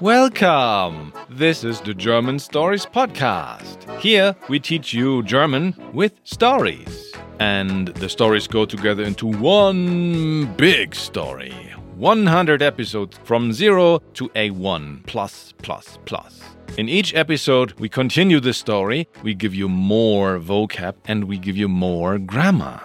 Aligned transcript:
Welcome! 0.00 1.12
This 1.28 1.62
is 1.62 1.80
the 1.82 1.92
German 1.92 2.38
Stories 2.38 2.86
Podcast. 2.86 4.00
Here 4.00 4.34
we 4.48 4.58
teach 4.58 4.94
you 4.94 5.22
German 5.24 5.74
with 5.92 6.14
stories. 6.24 7.12
And 7.38 7.88
the 7.88 8.08
stories 8.08 8.46
go 8.46 8.64
together 8.64 9.02
into 9.02 9.26
one 9.26 10.54
big 10.56 10.94
story. 10.94 11.52
100 11.96 12.62
episodes 12.62 13.18
from 13.24 13.52
0 13.52 13.98
to 14.14 14.30
A1 14.30 15.04
plus 15.06 15.52
plus 15.58 15.98
plus. 16.06 16.40
In 16.78 16.88
each 16.88 17.14
episode, 17.14 17.72
we 17.78 17.90
continue 17.90 18.40
the 18.40 18.54
story, 18.54 19.06
we 19.22 19.34
give 19.34 19.54
you 19.54 19.68
more 19.68 20.38
vocab, 20.38 20.94
and 21.04 21.24
we 21.24 21.36
give 21.36 21.58
you 21.58 21.68
more 21.68 22.18
grammar. 22.18 22.80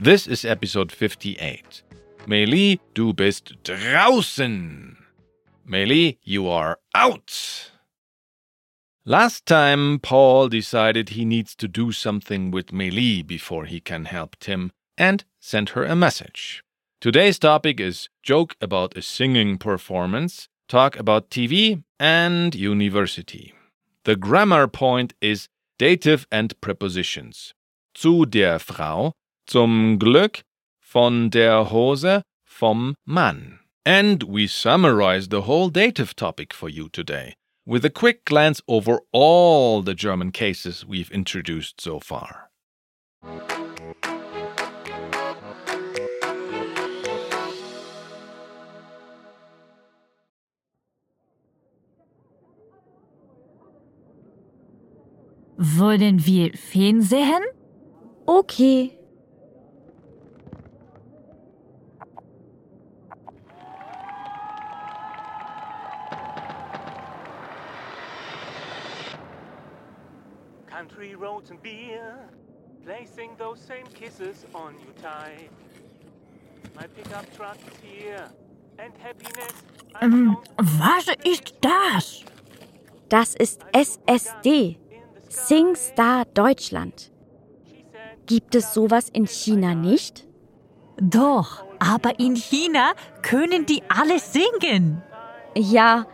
This 0.00 0.26
is 0.26 0.44
episode 0.44 0.90
58. 0.90 1.82
Meili, 2.30 2.78
du 2.94 3.12
bist 3.12 3.54
draußen. 3.64 4.96
Meili, 5.68 6.16
you 6.22 6.48
are 6.48 6.78
out. 6.94 7.72
Last 9.04 9.46
time, 9.46 9.98
Paul 9.98 10.48
decided 10.48 11.08
he 11.08 11.24
needs 11.24 11.56
to 11.56 11.66
do 11.66 11.90
something 11.90 12.52
with 12.52 12.68
Meili 12.68 13.26
before 13.26 13.64
he 13.64 13.80
can 13.80 14.04
help 14.04 14.36
Tim 14.38 14.70
and 14.96 15.24
sent 15.40 15.70
her 15.70 15.82
a 15.84 15.96
message. 15.96 16.62
Today's 17.00 17.40
topic 17.40 17.80
is 17.80 18.08
joke 18.22 18.54
about 18.60 18.96
a 18.96 19.02
singing 19.02 19.58
performance, 19.58 20.46
talk 20.68 20.96
about 20.96 21.30
TV, 21.30 21.82
and 21.98 22.54
university. 22.54 23.54
The 24.04 24.14
grammar 24.14 24.68
point 24.68 25.14
is 25.20 25.48
dative 25.80 26.28
and 26.30 26.54
prepositions. 26.60 27.54
Zu 27.98 28.24
der 28.26 28.60
Frau, 28.60 29.14
zum 29.48 29.98
Glück, 29.98 30.44
von 30.90 31.30
der 31.30 31.70
Hose, 31.70 32.22
vom 32.44 32.96
Mann. 33.06 33.60
And 33.86 34.24
we 34.24 34.48
summarize 34.48 35.28
the 35.28 35.42
whole 35.42 35.70
dative 35.70 36.16
topic 36.16 36.52
for 36.52 36.68
you 36.68 36.88
today 36.88 37.34
with 37.64 37.84
a 37.84 37.90
quick 37.90 38.24
glance 38.24 38.60
over 38.66 38.98
all 39.12 39.82
the 39.82 39.94
German 39.94 40.32
cases 40.32 40.84
we've 40.84 41.10
introduced 41.12 41.80
so 41.80 42.00
far. 42.00 42.50
Wollen 55.56 56.26
wir 56.26 56.50
Fernsehen? 56.54 57.44
Okay. 58.26 58.99
Country 71.00 71.16
roads 71.16 71.50
and 71.50 71.62
beer, 71.62 72.14
placing 72.84 73.30
those 73.38 73.58
same 73.58 73.86
kisses 73.94 74.44
on 74.54 74.74
you 74.74 74.92
tight. 75.00 75.48
My 76.76 76.86
pickup 76.88 77.24
truck 77.34 77.56
is 77.56 77.78
here, 77.82 78.28
and 78.78 78.92
happiness. 79.02 79.54
Ähm, 80.02 80.36
was 80.58 81.06
ist 81.24 81.54
das? 81.62 82.22
Das 83.08 83.34
ist 83.34 83.62
SSD. 83.72 84.78
SingStar 85.30 86.26
Deutschland. 86.34 87.10
Gibt 88.26 88.54
es 88.54 88.74
sowas 88.74 89.08
in 89.10 89.26
China 89.26 89.74
nicht? 89.74 90.26
Doch, 91.00 91.64
aber 91.78 92.20
in 92.20 92.36
China 92.36 92.92
können 93.22 93.64
die 93.64 93.82
alle 93.88 94.18
singen. 94.18 95.02
Ja, 95.56 96.06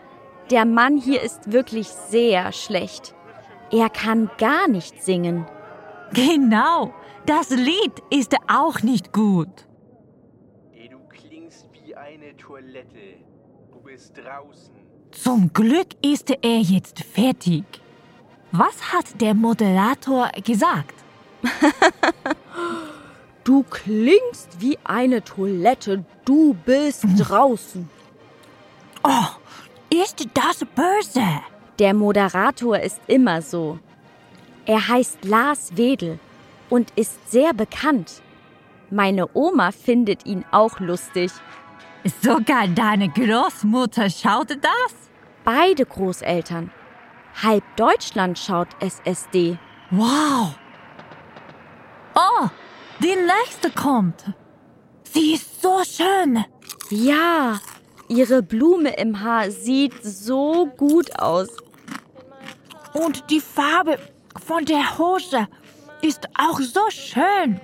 der 0.52 0.64
Mann 0.64 0.96
hier 0.96 1.22
ist 1.22 1.50
wirklich 1.50 1.88
sehr 1.88 2.52
schlecht. 2.52 3.15
Er 3.70 3.90
kann 3.90 4.30
gar 4.38 4.68
nicht 4.68 5.02
singen. 5.02 5.46
Genau, 6.12 6.94
das 7.26 7.50
Lied 7.50 7.92
ist 8.10 8.34
auch 8.48 8.82
nicht 8.82 9.12
gut. 9.12 9.66
Du 10.90 10.98
klingst 11.08 11.68
wie 11.72 11.94
eine 11.94 12.36
Toilette. 12.36 13.18
Du 13.72 13.80
bist 13.80 14.16
draußen. 14.16 14.74
Zum 15.10 15.52
Glück 15.52 15.88
ist 16.04 16.30
er 16.30 16.58
jetzt 16.60 17.00
fertig. 17.00 17.64
Was 18.52 18.92
hat 18.92 19.20
der 19.20 19.34
Moderator 19.34 20.30
gesagt? 20.44 20.94
Du 23.46 23.62
klingst 23.62 24.60
wie 24.60 24.76
eine 24.82 25.22
Toilette. 25.22 26.04
Du 26.24 26.54
bist 26.66 27.04
draußen. 27.16 27.88
Oh, 29.04 29.26
ist 29.88 30.26
das 30.34 30.64
böse? 30.74 31.22
Der 31.78 31.92
Moderator 31.92 32.78
ist 32.78 33.00
immer 33.06 33.42
so. 33.42 33.78
Er 34.64 34.88
heißt 34.88 35.24
Lars 35.24 35.76
Wedel 35.76 36.18
und 36.70 36.90
ist 36.96 37.30
sehr 37.30 37.52
bekannt. 37.52 38.22
Meine 38.90 39.28
Oma 39.34 39.72
findet 39.72 40.26
ihn 40.26 40.44
auch 40.52 40.80
lustig. 40.80 41.32
Sogar 42.22 42.68
deine 42.68 43.08
Großmutter 43.08 44.10
schaute 44.10 44.56
das? 44.56 44.94
Beide 45.44 45.84
Großeltern. 45.84 46.70
Halb 47.42 47.64
Deutschland 47.76 48.38
schaut 48.38 48.68
SSD. 48.80 49.58
Wow. 49.90 50.54
Oh, 52.14 52.48
die 53.00 53.14
nächste 53.14 53.70
kommt. 53.70 54.24
Sie 55.02 55.34
ist 55.34 55.60
so 55.60 55.82
schön. 55.84 56.44
Ja, 56.90 57.58
ihre 58.08 58.42
Blume 58.42 58.96
im 58.96 59.20
Haar 59.22 59.50
sieht 59.50 60.02
so 60.02 60.66
gut 60.76 61.18
aus. 61.18 61.48
Und 63.04 63.30
die 63.30 63.40
Farbe 63.40 63.98
von 64.46 64.64
der 64.64 64.98
Hose 64.98 65.48
ist 66.00 66.26
auch 66.38 66.60
so 66.60 66.80
schön. 66.90 67.60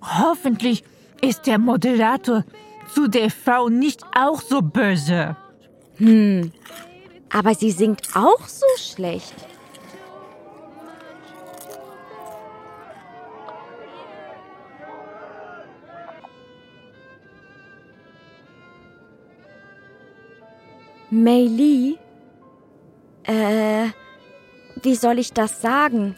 Hoffentlich 0.00 0.82
ist 1.20 1.46
der 1.46 1.58
Moderator 1.58 2.44
zu 2.94 3.08
der 3.08 3.30
Frau 3.30 3.68
nicht 3.68 4.02
auch 4.14 4.40
so 4.40 4.62
böse. 4.62 5.36
Aber 7.30 7.54
sie 7.54 7.70
singt 7.70 8.08
auch 8.14 8.46
so 8.46 8.66
schlecht. 8.78 9.34
Mei 21.10 21.42
Li? 21.42 21.98
Äh, 23.24 23.88
wie 24.82 24.94
soll 24.94 25.18
ich 25.18 25.32
das 25.32 25.60
sagen? 25.60 26.16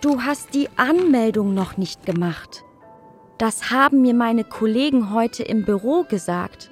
Du 0.00 0.22
hast 0.22 0.54
die 0.54 0.68
Anmeldung 0.76 1.54
noch 1.54 1.76
nicht 1.76 2.06
gemacht. 2.06 2.62
Das 3.38 3.70
haben 3.70 4.02
mir 4.02 4.14
meine 4.14 4.44
Kollegen 4.44 5.12
heute 5.12 5.42
im 5.42 5.64
Büro 5.64 6.04
gesagt. 6.04 6.70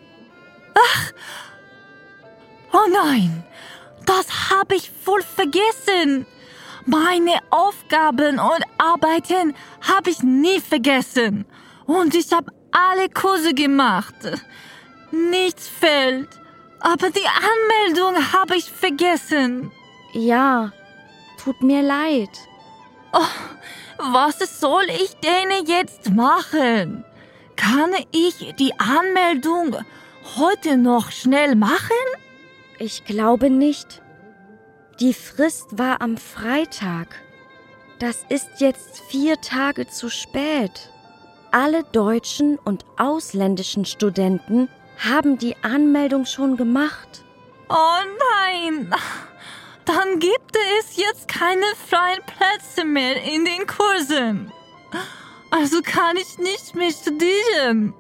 Oh 2.73 2.91
nein, 2.93 3.45
das 4.05 4.51
habe 4.51 4.75
ich 4.75 4.91
voll 4.91 5.23
vergessen. 5.23 6.27
Meine 6.87 7.39
Aufgaben 7.51 8.39
und 8.39 8.65
Arbeiten 8.79 9.55
habe 9.81 10.11
ich 10.11 10.23
nie 10.23 10.61
vergessen. 10.61 11.47
Und 11.87 12.15
ich 12.15 12.33
habe 12.33 12.53
alle 12.73 13.09
Kurse 13.09 13.55
gemacht. 13.55 14.15
Nichts 15.13 15.69
fehlt. 15.69 16.29
Aber 16.85 17.09
die 17.09 17.27
Anmeldung 17.27 18.33
habe 18.35 18.57
ich 18.57 18.71
vergessen. 18.71 19.73
Ja, 20.13 20.71
tut 21.43 21.63
mir 21.63 21.81
leid. 21.81 22.29
Was 23.99 24.61
soll 24.61 24.85
ich 24.91 25.17
denn 25.17 25.67
jetzt 25.67 26.11
machen? 26.11 27.03
Kann 27.57 27.91
ich 28.13 28.55
die 28.59 28.79
Anmeldung 28.79 29.77
heute 30.37 30.77
noch 30.77 31.11
schnell 31.11 31.55
machen? 31.55 32.07
Ich 32.79 33.07
glaube 33.07 33.49
nicht. 33.49 34.03
Die 35.01 35.15
Frist 35.15 35.79
war 35.79 36.03
am 36.03 36.19
Freitag. 36.19 37.17
Das 37.99 38.27
ist 38.29 38.61
jetzt 38.61 39.01
vier 39.09 39.41
Tage 39.41 39.89
zu 39.89 40.11
spät. 40.11 40.91
Alle 41.51 41.83
deutschen 41.93 42.59
und 42.59 42.85
ausländischen 42.99 43.87
Studenten 43.87 44.69
haben 44.99 45.39
die 45.39 45.57
Anmeldung 45.63 46.25
schon 46.25 46.57
gemacht. 46.57 47.25
Oh 47.69 47.99
nein! 48.43 48.93
Dann 49.85 50.19
gibt 50.19 50.57
es 50.79 50.97
jetzt 50.97 51.29
keine 51.29 51.67
freien 51.89 52.23
Plätze 52.25 52.85
mehr 52.85 53.23
in 53.23 53.45
den 53.45 53.67
Kursen. 53.67 54.51
Also 55.51 55.83
kann 55.83 56.17
ich 56.17 56.39
nicht 56.39 56.75
mehr 56.75 56.91
studieren. 56.91 57.95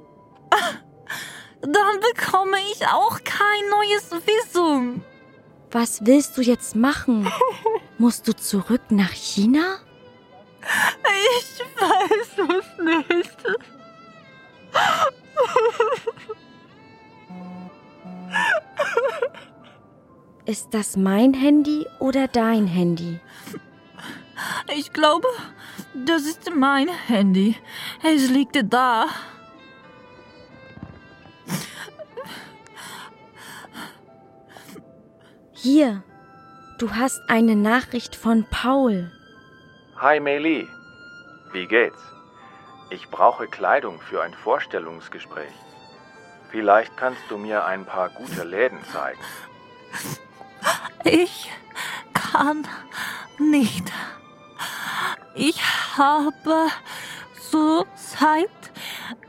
Dann 1.60 2.00
bekomme 2.00 2.56
ich 2.72 2.86
auch 2.86 3.20
kein 3.24 3.68
neues 3.70 4.10
Visum. 4.26 5.02
Was 5.70 6.04
willst 6.04 6.36
du 6.36 6.42
jetzt 6.42 6.76
machen? 6.76 7.30
Musst 7.98 8.28
du 8.28 8.34
zurück 8.34 8.82
nach 8.90 9.12
China? 9.12 9.78
Ich 11.42 11.60
weiß 11.80 12.28
es 12.38 12.78
nicht. 12.78 13.38
Ist 20.46 20.74
das 20.74 20.96
mein 20.96 21.32
Handy 21.32 21.86
oder 22.00 22.28
dein 22.28 22.66
Handy? 22.66 23.20
Ich 24.76 24.92
glaube, 24.92 25.28
das 25.94 26.22
ist 26.22 26.50
mein 26.54 26.88
Handy. 26.88 27.56
Es 28.02 28.28
liegt 28.28 28.58
da. 28.72 29.06
Hier, 35.52 36.02
du 36.78 36.90
hast 36.90 37.22
eine 37.28 37.56
Nachricht 37.56 38.14
von 38.16 38.44
Paul. 38.50 39.10
Hi 39.96 40.20
Meili, 40.20 40.68
wie 41.52 41.66
geht's? 41.66 42.02
Ich 42.90 43.08
brauche 43.08 43.46
Kleidung 43.46 43.98
für 43.98 44.22
ein 44.22 44.34
Vorstellungsgespräch. 44.34 45.54
Vielleicht 46.54 46.96
kannst 46.96 47.22
du 47.30 47.36
mir 47.36 47.64
ein 47.64 47.84
paar 47.84 48.10
gute 48.10 48.44
Läden 48.44 48.78
zeigen. 48.92 49.18
Ich 51.02 51.50
kann 52.12 52.64
nicht. 53.40 53.90
Ich 55.34 55.60
habe 55.98 56.68
zurzeit 57.50 58.48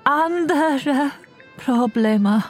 andere 0.03 1.09
Probleme. 1.57 2.43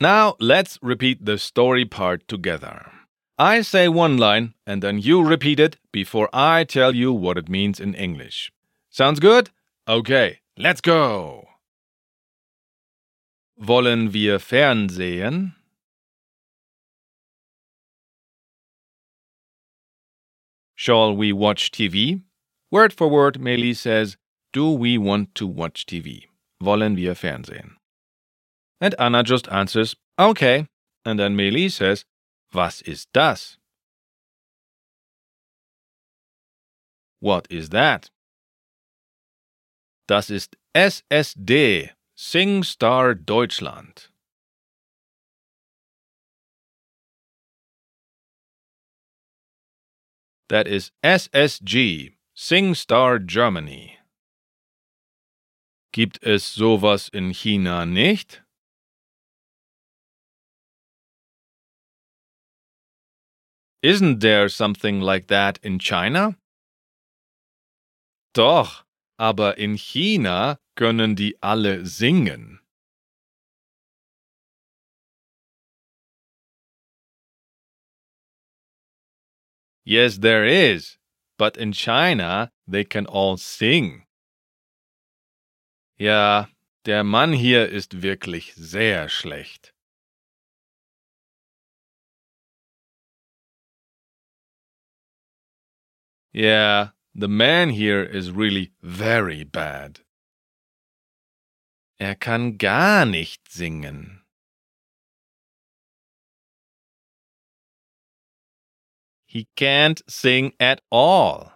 Now 0.00 0.36
let's 0.38 0.78
repeat 0.82 1.24
the 1.24 1.38
story 1.38 1.86
part 1.86 2.28
together. 2.28 2.92
I 3.38 3.62
say 3.62 3.88
one 3.88 4.18
line 4.18 4.54
and 4.66 4.82
then 4.82 4.98
you 4.98 5.22
repeat 5.22 5.58
it 5.58 5.78
before 5.90 6.28
I 6.34 6.64
tell 6.64 6.94
you 6.94 7.12
what 7.12 7.38
it 7.38 7.48
means 7.48 7.80
in 7.80 7.94
English. 7.94 8.52
Sounds 8.90 9.20
good? 9.20 9.50
Okay, 9.88 10.40
let's 10.58 10.82
go. 10.82 11.48
Wollen 13.58 14.12
wir 14.12 14.38
Fernsehen? 14.38 15.54
Shall 20.74 21.16
we 21.16 21.32
watch 21.32 21.70
TV? 21.70 22.20
Word 22.70 22.92
for 22.92 23.08
word, 23.08 23.38
Meili 23.40 23.74
says, 23.74 24.18
Do 24.52 24.70
we 24.70 24.98
want 24.98 25.34
to 25.36 25.46
watch 25.46 25.86
TV? 25.86 26.26
Wollen 26.62 26.96
wir 26.96 27.14
Fernsehen? 27.14 27.76
And 28.80 28.94
Anna 28.98 29.22
just 29.22 29.48
answers, 29.48 29.96
Okay. 30.18 30.66
And 31.04 31.18
then 31.18 31.36
Meili 31.36 31.70
says, 31.70 32.04
Was 32.52 32.82
ist 32.82 33.08
das? 33.12 33.58
What 37.20 37.46
is 37.50 37.70
that? 37.70 38.10
Das 40.08 40.30
ist 40.30 40.56
SSD, 40.74 41.90
SingStar 42.16 43.14
Deutschland. 43.14 44.10
That 50.48 50.68
is 50.68 50.92
SSG, 51.02 52.12
SingStar 52.36 53.18
Germany. 53.18 53.98
Gibt 55.92 56.22
es 56.22 56.44
sowas 56.44 57.08
in 57.08 57.32
China 57.32 57.84
nicht? 57.84 58.45
Isn't 63.86 64.18
there 64.18 64.48
something 64.48 65.00
like 65.00 65.28
that 65.28 65.60
in 65.62 65.78
China? 65.78 66.36
Doch, 68.34 68.84
aber 69.16 69.56
in 69.56 69.76
China 69.76 70.58
können 70.74 71.14
die 71.14 71.36
alle 71.40 71.86
singen. 71.86 72.58
Yes, 79.84 80.18
there 80.18 80.44
is, 80.44 80.98
but 81.38 81.56
in 81.56 81.70
China 81.72 82.50
they 82.66 82.82
can 82.82 83.06
all 83.06 83.36
sing. 83.36 84.02
Ja, 85.96 86.48
der 86.86 87.04
Mann 87.04 87.32
hier 87.32 87.68
ist 87.68 88.02
wirklich 88.02 88.52
sehr 88.56 89.08
schlecht. 89.08 89.75
Yeah, 96.36 96.90
the 97.14 97.28
man 97.28 97.70
here 97.70 98.02
is 98.02 98.30
really 98.30 98.72
very 98.82 99.42
bad. 99.42 100.00
Er 101.98 102.14
kann 102.14 102.58
gar 102.58 103.06
nicht 103.06 103.50
singen. 103.50 104.20
He 109.24 109.48
can't 109.56 110.02
sing 110.06 110.52
at 110.60 110.82
all. 110.90 111.52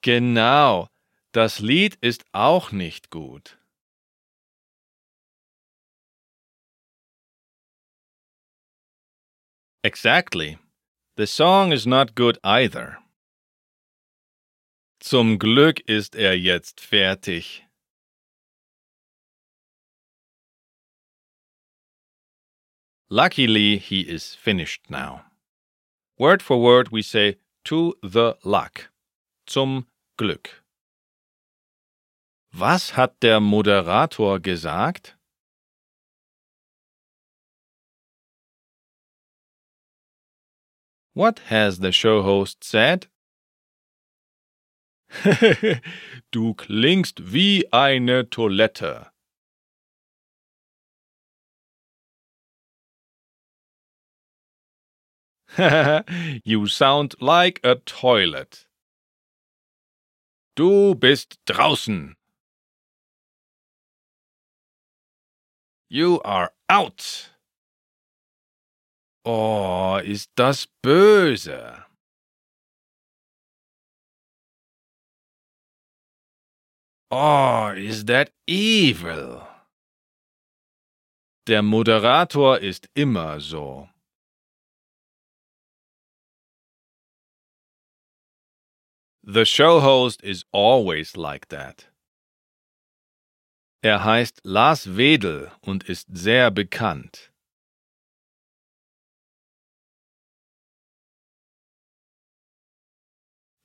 Genau, 0.00 0.88
das 1.32 1.60
Lied 1.60 1.98
ist 2.00 2.24
auch 2.32 2.72
nicht 2.72 3.10
gut. 3.10 3.58
Exactly. 9.84 10.56
The 11.18 11.26
song 11.26 11.72
is 11.72 11.84
not 11.84 12.14
good 12.14 12.38
either. 12.44 12.98
Zum 15.00 15.40
Glück 15.40 15.80
ist 15.88 16.14
er 16.14 16.34
jetzt 16.34 16.78
fertig. 16.78 17.64
Luckily, 23.10 23.78
he 23.78 24.02
is 24.02 24.36
finished 24.36 24.88
now. 24.88 25.24
Word 26.16 26.40
for 26.40 26.62
word, 26.62 26.92
we 26.92 27.02
say 27.02 27.38
to 27.64 27.96
the 28.00 28.36
luck. 28.44 28.92
Zum 29.44 29.88
Glück. 30.16 30.62
Was 32.52 32.96
hat 32.96 33.20
der 33.22 33.40
Moderator 33.40 34.38
gesagt? 34.38 35.17
What 41.14 41.40
has 41.46 41.78
the 41.78 41.92
show 41.92 42.22
host 42.22 42.62
said? 42.62 43.06
du 46.30 46.54
klingst 46.54 47.32
wie 47.32 47.64
eine 47.72 48.28
Toilette. 48.28 49.10
you 56.44 56.66
sound 56.68 57.14
like 57.20 57.58
a 57.64 57.74
toilet. 57.74 58.66
Du 60.54 60.94
bist 60.94 61.38
draußen. 61.46 62.16
You 65.88 66.20
are 66.22 66.52
out. 66.68 67.30
Oh, 69.24 70.00
ist 70.02 70.30
das 70.36 70.66
böse. 70.82 71.84
Oh, 77.10 77.72
is 77.74 78.04
that 78.04 78.30
evil? 78.46 79.46
Der 81.46 81.62
Moderator 81.62 82.58
ist 82.58 82.88
immer 82.94 83.40
so. 83.40 83.88
The 89.22 89.44
show 89.44 89.80
host 89.80 90.22
is 90.22 90.44
always 90.52 91.16
like 91.16 91.48
that. 91.48 91.86
Er 93.82 94.04
heißt 94.04 94.40
Lars 94.44 94.96
Wedel 94.96 95.50
und 95.62 95.84
ist 95.88 96.08
sehr 96.10 96.50
bekannt. 96.50 97.27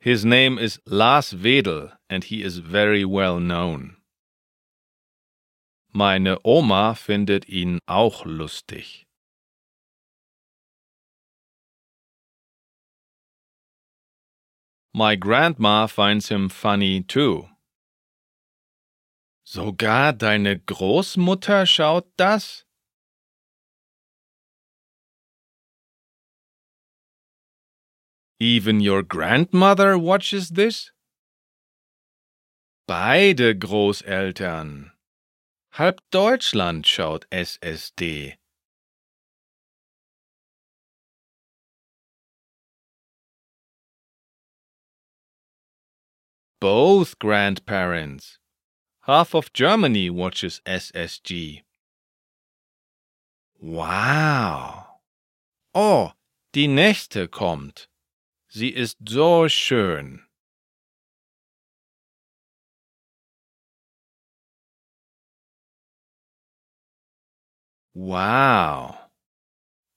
His 0.03 0.25
name 0.25 0.59
is 0.59 0.81
Lars 0.85 1.33
Wedel 1.33 1.93
and 2.09 2.25
he 2.25 2.43
is 2.43 2.57
very 2.57 3.05
well 3.05 3.39
known. 3.39 3.95
Meine 5.93 6.37
Oma 6.43 6.93
findet 6.93 7.47
ihn 7.47 7.79
auch 7.87 8.25
lustig. 8.25 9.05
My 14.93 15.15
grandma 15.15 15.87
finds 15.87 16.27
him 16.27 16.49
funny 16.49 17.01
too. 17.01 17.47
Sogar 19.45 20.11
deine 20.11 20.59
Großmutter 20.59 21.65
schaut 21.65 22.07
das? 22.17 22.65
Even 28.43 28.81
your 28.81 29.03
grandmother 29.03 29.97
watches 29.97 30.49
this? 30.49 30.91
Beide 32.85 33.57
Großeltern. 33.57 34.91
Halb 35.75 36.01
Deutschland 36.11 36.85
schaut 36.85 37.25
SSD. 37.31 38.33
Both 46.59 47.19
grandparents. 47.19 48.39
Half 49.03 49.33
of 49.35 49.53
Germany 49.53 50.09
watches 50.09 50.59
SSG. 50.65 51.63
Wow. 53.61 54.99
Oh, 55.73 56.11
die 56.53 56.67
nächste 56.67 57.29
kommt. 57.29 57.87
Sie 58.55 58.69
ist 58.69 58.99
so 59.09 59.49
schön. 59.49 60.27
Wow. 67.95 69.09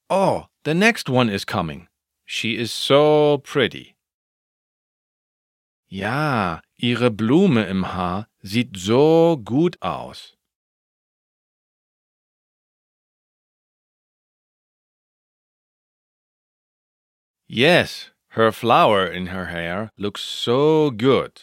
Oh, 0.09 0.47
the 0.63 0.73
next 0.73 1.07
one 1.07 1.29
is 1.29 1.45
coming. 1.45 1.87
She 2.25 2.57
is 2.57 2.71
so 2.73 3.37
pretty. 3.43 3.95
Ja, 5.87 6.61
ihre 6.77 7.11
Blume 7.11 7.63
im 7.65 7.93
Haar 7.93 8.27
sieht 8.41 8.75
so 8.75 9.37
gut 9.37 9.79
aus. 9.83 10.35
Yes, 17.47 18.11
her 18.37 18.51
flower 18.51 19.03
in 19.03 19.27
her 19.27 19.47
hair 19.47 19.89
looks 19.97 20.21
so 20.21 20.91
good. 20.91 21.41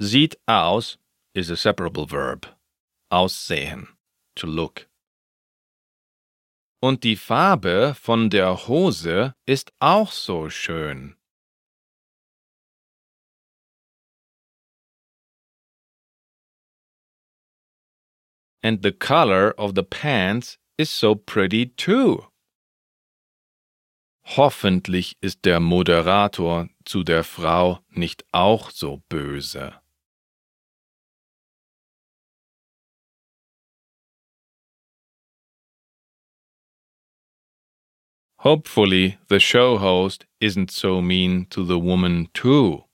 Sieht 0.00 0.36
aus 0.46 0.96
is 1.34 1.50
a 1.50 1.56
separable 1.56 2.06
verb. 2.06 2.46
Aussehen, 3.10 3.88
to 4.36 4.46
look. 4.46 4.86
Und 6.80 7.02
die 7.02 7.16
Farbe 7.16 7.94
von 7.94 8.30
der 8.30 8.68
Hose 8.68 9.34
ist 9.48 9.72
auch 9.80 10.12
so 10.12 10.48
schön. 10.48 11.16
And 18.62 18.82
the 18.82 18.92
color 18.92 19.54
of 19.58 19.74
the 19.74 19.82
pants 19.82 20.56
is 20.78 20.88
so 20.88 21.16
pretty 21.16 21.66
too. 21.66 22.26
Hoffentlich 24.34 25.16
ist 25.20 25.44
der 25.44 25.60
Moderator 25.60 26.68
zu 26.84 27.04
der 27.04 27.22
Frau 27.22 27.78
nicht 27.90 28.24
auch 28.32 28.70
so 28.70 29.00
böse. 29.08 29.80
Hopefully, 38.40 39.16
the 39.28 39.38
show 39.38 39.78
host 39.78 40.26
isn't 40.40 40.72
so 40.72 41.00
mean 41.00 41.46
to 41.48 41.64
the 41.64 41.80
woman 41.80 42.28
too. 42.34 42.84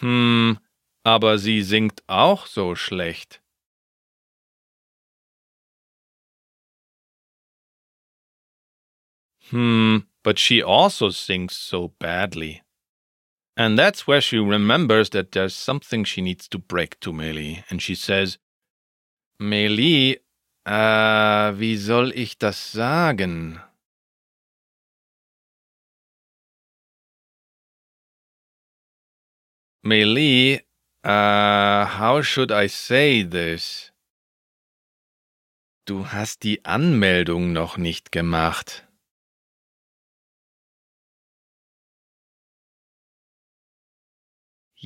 Hm, 0.00 0.58
aber 1.04 1.38
sie 1.38 1.62
singt 1.62 2.02
auch 2.06 2.46
so 2.46 2.74
schlecht. 2.74 3.42
Hmm, 9.50 9.98
but 10.24 10.38
she 10.38 10.62
also 10.62 11.10
sings 11.10 11.56
so 11.56 11.92
badly. 12.00 12.62
And 13.56 13.78
that's 13.78 14.06
where 14.06 14.20
she 14.20 14.38
remembers 14.38 15.10
that 15.10 15.32
there's 15.32 15.54
something 15.54 16.04
she 16.04 16.20
needs 16.20 16.48
to 16.48 16.58
break 16.58 17.00
to 17.00 17.12
Meili. 17.12 17.64
And 17.70 17.80
she 17.80 17.94
says, 17.94 18.38
Meili, 19.40 20.20
äh, 20.66 21.58
wie 21.58 21.76
soll 21.76 22.12
ich 22.12 22.38
das 22.38 22.58
sagen? 22.58 23.60
Meili, 29.82 30.60
uh, 31.04 31.86
how 31.86 32.20
should 32.20 32.50
I 32.50 32.66
say 32.66 33.22
this? 33.22 33.92
Du 35.86 36.12
hast 36.12 36.42
die 36.42 36.64
Anmeldung 36.64 37.52
noch 37.52 37.78
nicht 37.78 38.10
gemacht. 38.10 38.85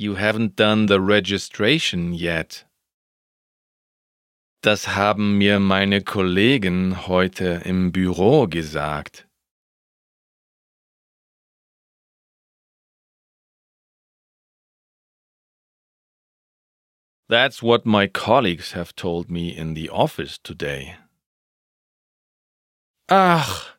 You 0.00 0.14
haven't 0.14 0.56
done 0.56 0.86
the 0.86 0.98
registration 0.98 2.14
yet. 2.14 2.64
Das 4.62 4.96
haben 4.96 5.36
mir 5.36 5.60
meine 5.60 6.00
Kollegen 6.00 7.06
heute 7.06 7.60
im 7.66 7.92
Büro 7.92 8.46
gesagt. 8.46 9.28
That's 17.28 17.62
what 17.62 17.84
my 17.84 18.06
colleagues 18.08 18.72
have 18.72 18.96
told 18.96 19.30
me 19.30 19.50
in 19.50 19.74
the 19.74 19.90
office 19.90 20.38
today. 20.38 20.96
Ach, 23.06 23.76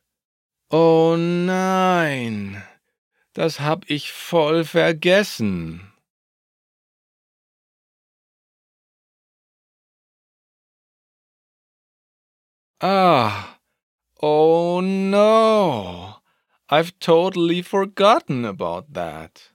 oh 0.70 1.16
nein, 1.16 2.62
das 3.34 3.58
hab 3.58 3.90
ich 3.90 4.12
voll 4.12 4.62
vergessen. 4.62 5.91
Ah, 12.84 13.60
oh 14.20 14.80
no, 14.80 16.16
I've 16.68 16.98
totally 16.98 17.62
forgotten 17.62 18.44
about 18.44 18.92
that. 18.92 19.52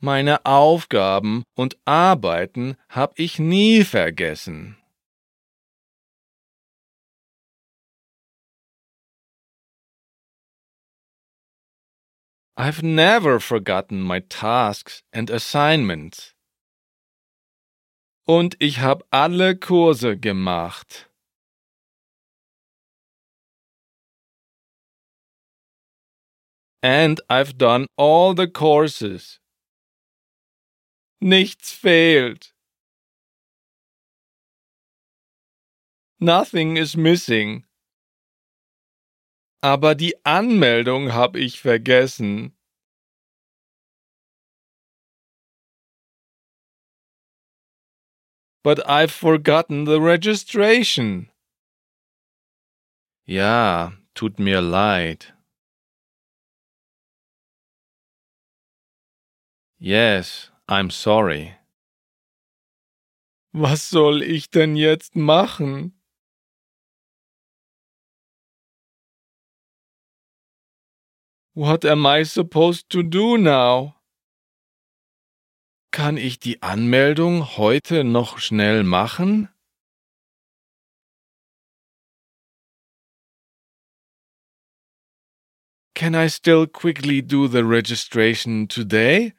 Meine 0.00 0.46
Aufgaben 0.46 1.42
und 1.54 1.76
Arbeiten 1.84 2.78
hab 2.88 3.18
ich 3.18 3.38
nie 3.38 3.84
vergessen. 3.84 4.78
I've 12.56 12.82
never 12.82 13.38
forgotten 13.38 14.00
my 14.00 14.20
tasks 14.20 15.02
and 15.12 15.30
assignments. 15.30 16.32
Und 18.26 18.56
ich 18.60 18.80
hab 18.80 19.04
alle 19.10 19.56
Kurse 19.56 20.16
gemacht. 20.16 21.10
And 26.84 27.18
I've 27.30 27.56
done 27.56 27.86
all 27.96 28.34
the 28.34 28.46
courses. 28.46 29.40
Nichts 31.22 31.72
fehlt. 31.72 32.52
Nothing 36.20 36.76
is 36.76 36.94
missing. 36.94 37.64
Aber 39.62 39.94
die 39.94 40.14
Anmeldung 40.26 41.14
hab 41.14 41.36
ich 41.36 41.58
vergessen. 41.58 42.52
But 48.62 48.86
I've 48.86 49.10
forgotten 49.10 49.86
the 49.86 50.02
registration. 50.02 51.30
Ja, 53.24 53.94
tut 54.14 54.38
mir 54.38 54.60
leid. 54.60 55.33
Yes, 59.78 60.50
I'm 60.68 60.90
sorry. 60.90 61.56
Was 63.52 63.88
soll 63.88 64.22
ich 64.22 64.50
denn 64.50 64.76
jetzt 64.76 65.16
machen? 65.16 65.92
What 71.54 71.84
am 71.84 72.04
I 72.06 72.24
supposed 72.24 72.88
to 72.90 73.02
do 73.02 73.36
now? 73.36 73.94
Kann 75.92 76.16
ich 76.16 76.40
die 76.40 76.60
Anmeldung 76.62 77.56
heute 77.56 78.02
noch 78.02 78.38
schnell 78.38 78.82
machen? 78.82 79.48
Can 85.94 86.16
I 86.16 86.26
still 86.28 86.66
quickly 86.66 87.22
do 87.22 87.46
the 87.46 87.64
registration 87.64 88.66
today? 88.66 89.34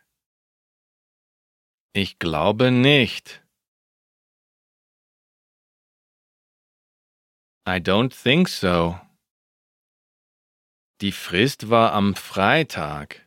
Ich 1.97 2.19
glaube 2.19 2.71
nicht. 2.71 3.41
I 7.65 7.79
don't 7.79 8.11
think 8.11 8.49
so. 8.49 8.99
Die 10.99 11.13
Frist 11.13 11.69
war 11.69 11.93
am 11.93 12.13
Freitag. 12.15 13.25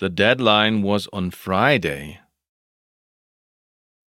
The 0.00 0.08
deadline 0.08 0.82
was 0.82 1.12
on 1.12 1.30
Friday. 1.30 2.22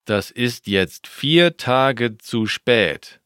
Das 0.05 0.29
ist 0.29 0.67
jetzt 0.67 1.07
vier 1.07 1.57
Tage 1.57 2.19
zu 2.19 2.45
spät. 2.45 3.19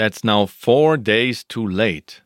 That's 0.00 0.24
now 0.24 0.46
four 0.46 0.96
days 0.96 1.44
too 1.44 1.66
late. 1.68 2.22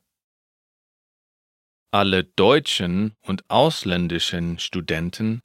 Alle 1.93 2.23
deutschen 2.23 3.17
und 3.27 3.43
ausländischen 3.51 4.61
Studenten 4.61 5.43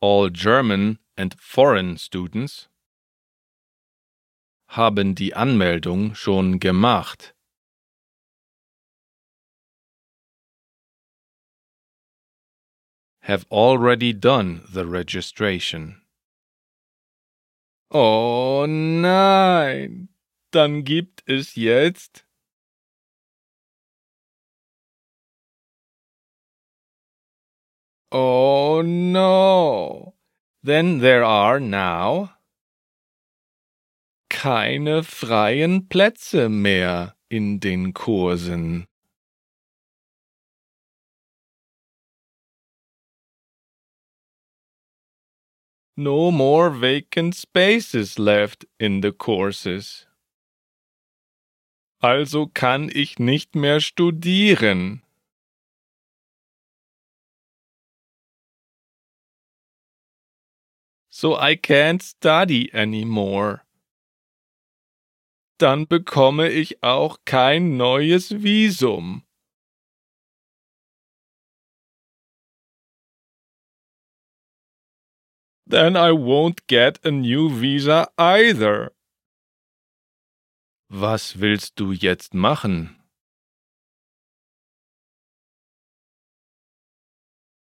all 0.00 0.30
German 0.30 0.98
and 1.16 1.36
foreign 1.38 1.96
students 1.98 2.68
haben 4.70 5.14
die 5.14 5.34
Anmeldung 5.36 6.16
schon 6.16 6.58
gemacht. 6.58 7.36
Have 13.22 13.46
already 13.50 14.12
done 14.12 14.62
the 14.72 14.86
registration. 14.86 16.02
Oh 17.90 18.66
nein, 18.66 20.08
dann 20.52 20.84
gibt 20.84 21.22
es 21.26 21.56
jetzt 21.56 22.24
Oh 28.12 28.82
no. 28.82 30.14
Then 30.62 30.98
there 30.98 31.24
are 31.24 31.60
now 31.60 32.30
keine 34.28 35.04
freien 35.04 35.88
Plätze 35.88 36.48
mehr 36.48 37.14
in 37.28 37.60
den 37.60 37.92
Kursen. 37.92 38.86
No 46.02 46.30
more 46.30 46.70
vacant 46.70 47.34
spaces 47.34 48.18
left 48.18 48.64
in 48.78 49.02
the 49.02 49.12
courses. 49.12 50.06
Also 52.00 52.46
kann 52.46 52.90
ich 52.90 53.18
nicht 53.18 53.54
mehr 53.54 53.80
studieren. 53.80 55.02
So 61.10 61.36
I 61.38 61.54
can't 61.54 62.02
study 62.02 62.70
anymore. 62.72 63.60
Dann 65.58 65.86
bekomme 65.86 66.48
ich 66.48 66.82
auch 66.82 67.18
kein 67.26 67.76
neues 67.76 68.42
Visum. 68.42 69.22
Then 75.70 75.96
I 75.96 76.10
won't 76.10 76.66
get 76.66 76.98
a 77.04 77.12
new 77.12 77.48
visa 77.48 78.08
either. 78.18 78.90
Was 80.90 81.38
willst 81.38 81.78
du 81.78 81.92
jetzt 81.92 82.34
machen? 82.34 82.96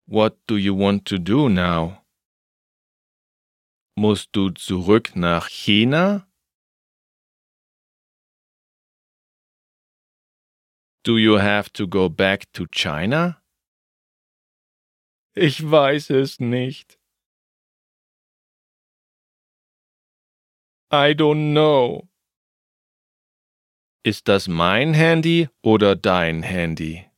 What 0.08 0.38
do 0.48 0.58
you 0.58 0.74
want 0.74 1.06
to 1.06 1.20
do 1.20 1.50
now? 1.50 2.04
Musst 3.96 4.30
du 4.34 4.50
zurück 4.50 5.16
nach 5.16 5.48
China? 5.50 6.26
Do 11.04 11.20
you 11.20 11.38
have 11.38 11.72
to 11.74 11.86
go 11.86 12.10
back 12.10 12.52
to 12.54 12.66
China? 12.66 13.40
Ich 15.36 15.62
weiß 15.62 16.10
es 16.10 16.40
nicht. 16.40 16.98
I 20.94 21.16
don't 21.16 21.56
know. 21.56 22.08
Ist 24.06 24.28
das 24.28 24.48
mein 24.48 24.94
Handy 24.94 25.50
oder 25.64 25.96
dein 25.96 26.44
Handy? 26.44 27.10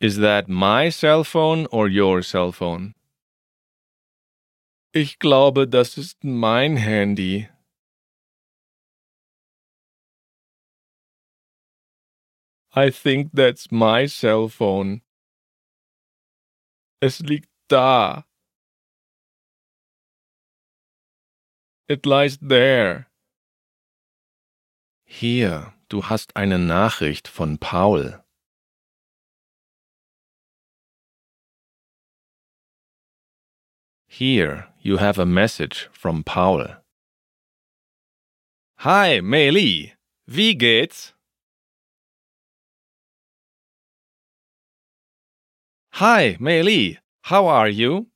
Is 0.00 0.16
that 0.16 0.48
my 0.48 0.88
cell 0.90 1.22
phone 1.22 1.66
or 1.66 1.86
your 1.86 2.22
cell 2.22 2.50
phone? 2.50 2.94
Ich 4.94 5.18
glaube, 5.18 5.68
das 5.68 5.98
ist 5.98 6.24
mein 6.24 6.78
Handy. 6.78 7.50
I 12.74 12.90
think 12.90 13.32
that's 13.34 13.70
my 13.70 14.06
cell 14.06 14.48
phone. 14.48 15.02
Es 17.02 17.20
liegt 17.20 17.50
da. 17.68 18.29
It 21.90 22.06
lies 22.06 22.38
there. 22.40 23.08
Hier, 25.04 25.74
du 25.88 26.04
hast 26.04 26.36
eine 26.36 26.56
Nachricht 26.56 27.26
von 27.26 27.58
Paul. 27.58 28.22
Here, 34.06 34.68
you 34.80 34.98
have 34.98 35.18
a 35.18 35.26
message 35.26 35.88
from 35.92 36.22
Paul. 36.22 36.76
Hi, 38.84 39.20
Meili. 39.20 39.94
Wie 40.28 40.54
geht's? 40.54 41.14
Hi, 45.94 46.36
Meili. 46.38 46.98
How 47.22 47.48
are 47.48 47.68
you? 47.68 48.09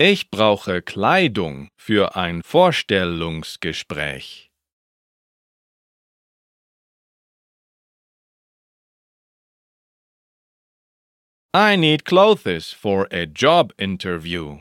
Ich 0.00 0.30
brauche 0.30 0.80
Kleidung 0.80 1.70
für 1.76 2.14
ein 2.14 2.44
Vorstellungsgespräch. 2.44 4.52
I 11.52 11.76
need 11.76 12.04
clothes 12.04 12.70
for 12.70 13.08
a 13.10 13.24
job 13.24 13.74
interview. 13.76 14.60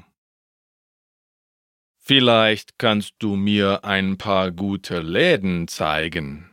Vielleicht 1.99 2.79
kannst 2.79 3.13
du 3.19 3.35
mir 3.35 3.83
ein 3.83 4.17
paar 4.17 4.51
gute 4.51 5.01
Läden 5.01 5.67
zeigen. 5.67 6.49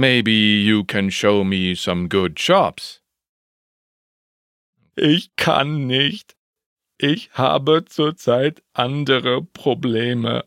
Maybe 0.00 0.32
you 0.32 0.84
can 0.84 1.10
show 1.10 1.44
me 1.44 1.74
some 1.74 2.08
good 2.08 2.38
shops. 2.38 3.02
Ich 4.96 5.28
kann 5.36 5.86
nicht. 5.86 6.34
Ich 6.96 7.28
habe 7.34 7.84
zurzeit 7.84 8.62
andere 8.72 9.42
Probleme. 9.42 10.44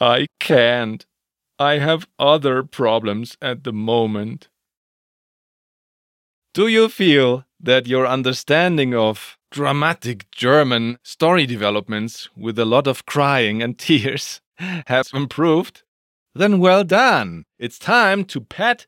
I 0.00 0.26
can't. 0.40 1.04
I 1.58 1.80
have 1.80 2.08
other 2.18 2.62
problems 2.62 3.36
at 3.42 3.64
the 3.64 3.74
moment. 3.74 4.48
Do 6.54 6.66
you 6.66 6.88
feel 6.88 7.44
that 7.60 7.86
your 7.86 8.06
understanding 8.06 8.94
of 8.94 9.36
dramatic 9.52 10.30
German 10.30 10.98
story 11.04 11.46
developments 11.46 12.28
with 12.36 12.58
a 12.58 12.64
lot 12.64 12.86
of 12.86 13.06
crying 13.06 13.62
and 13.62 13.78
tears 13.86 14.40
have 14.86 15.08
improved? 15.14 15.82
Then 16.34 16.58
well 16.58 16.82
done. 16.82 17.44
It's 17.58 17.78
time 17.78 18.24
to 18.26 18.40
pat 18.40 18.86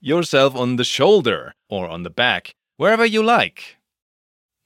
yourself 0.00 0.54
on 0.54 0.76
the 0.76 0.84
shoulder 0.84 1.54
or 1.68 1.88
on 1.88 2.02
the 2.02 2.10
back, 2.10 2.54
wherever 2.76 3.04
you 3.04 3.22
like. 3.22 3.76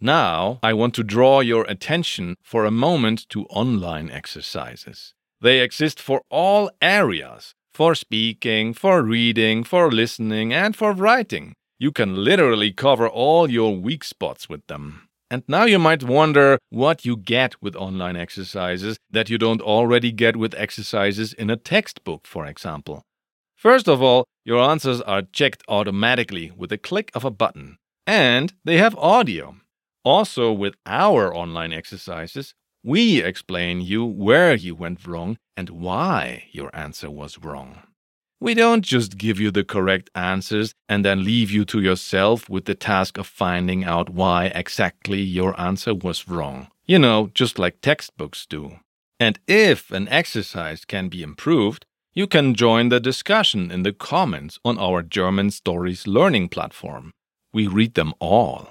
Now, 0.01 0.59
I 0.63 0.75
want 0.75 0.95
to 0.97 1.05
draw 1.05 1.41
your 1.41 1.65
attention 1.65 2.37
for 2.43 2.65
a 2.65 2.71
moment 2.71 3.29
to 3.31 3.47
online 3.47 4.11
exercises. 4.11 5.15
They 5.41 5.61
exist 5.61 6.01
for 6.01 6.23
all 6.31 6.71
areas 6.83 7.55
for 7.73 7.95
speaking, 7.95 8.73
for 8.73 9.03
reading, 9.03 9.65
for 9.65 9.91
listening, 9.91 10.53
and 10.53 10.77
for 10.77 10.93
writing. 10.93 11.55
You 11.79 11.91
can 11.91 12.25
literally 12.25 12.73
cover 12.73 13.09
all 13.09 13.51
your 13.51 13.77
weak 13.77 14.05
spots 14.05 14.49
with 14.49 14.65
them. 14.69 15.04
And 15.35 15.43
now 15.49 15.65
you 15.65 15.81
might 15.81 16.05
wonder 16.05 16.59
what 16.71 17.05
you 17.05 17.17
get 17.17 17.61
with 17.61 17.75
online 17.75 18.15
exercises 18.15 18.97
that 19.11 19.29
you 19.29 19.37
don't 19.37 19.61
already 19.61 20.13
get 20.13 20.37
with 20.37 20.55
exercises 20.55 21.33
in 21.33 21.51
a 21.51 21.57
textbook, 21.57 22.25
for 22.25 22.47
example. 22.47 23.03
First 23.57 23.89
of 23.89 24.01
all, 24.01 24.27
your 24.45 24.61
answers 24.61 25.01
are 25.01 25.23
checked 25.23 25.65
automatically 25.67 26.53
with 26.57 26.71
a 26.71 26.79
click 26.79 27.11
of 27.15 27.25
a 27.25 27.33
button, 27.33 27.79
and 28.07 28.53
they 28.65 28.77
have 28.77 28.95
audio. 28.95 29.57
Also, 30.05 30.53
with 30.53 30.77
our 30.87 31.35
online 31.35 31.73
exercises, 31.73 32.55
we 32.85 33.21
explain 33.21 33.81
you 33.81 34.05
where 34.05 34.55
you 34.55 34.77
went 34.77 35.05
wrong 35.05 35.37
and 35.57 35.69
why 35.69 36.45
your 36.53 36.71
answer 36.73 37.11
was 37.11 37.39
wrong. 37.39 37.83
We 38.45 38.53
don't 38.53 38.85
just 38.85 39.17
give 39.17 39.41
you 39.41 39.51
the 39.51 39.65
correct 39.65 40.11
answers 40.15 40.75
and 40.87 41.03
then 41.03 41.25
leave 41.25 41.51
you 41.51 41.65
to 41.65 41.81
yourself 41.81 42.47
with 42.51 42.67
the 42.67 42.75
task 42.75 43.17
of 43.17 43.27
finding 43.27 43.85
out 43.85 44.11
why 44.11 44.53
exactly 44.55 45.23
your 45.23 45.59
answer 45.59 45.95
was 45.95 46.29
wrong. 46.29 46.69
You 46.85 46.99
know, 46.99 47.31
just 47.33 47.59
like 47.59 47.81
textbooks 47.81 48.45
do. 48.45 48.81
And 49.19 49.39
if 49.49 49.91
an 49.91 50.09
exercise 50.09 50.85
can 50.85 51.09
be 51.09 51.23
improved, 51.23 51.87
you 52.13 52.27
can 52.27 52.55
join 52.55 52.91
the 52.91 53.01
discussion 53.01 53.71
in 53.71 53.83
the 53.83 53.95
comments 53.95 54.59
on 54.63 54.77
our 54.77 55.01
German 55.03 55.51
Stories 55.51 56.07
learning 56.07 56.51
platform. 56.51 57.13
We 57.55 57.67
read 57.67 57.95
them 57.95 58.13
all. 58.19 58.69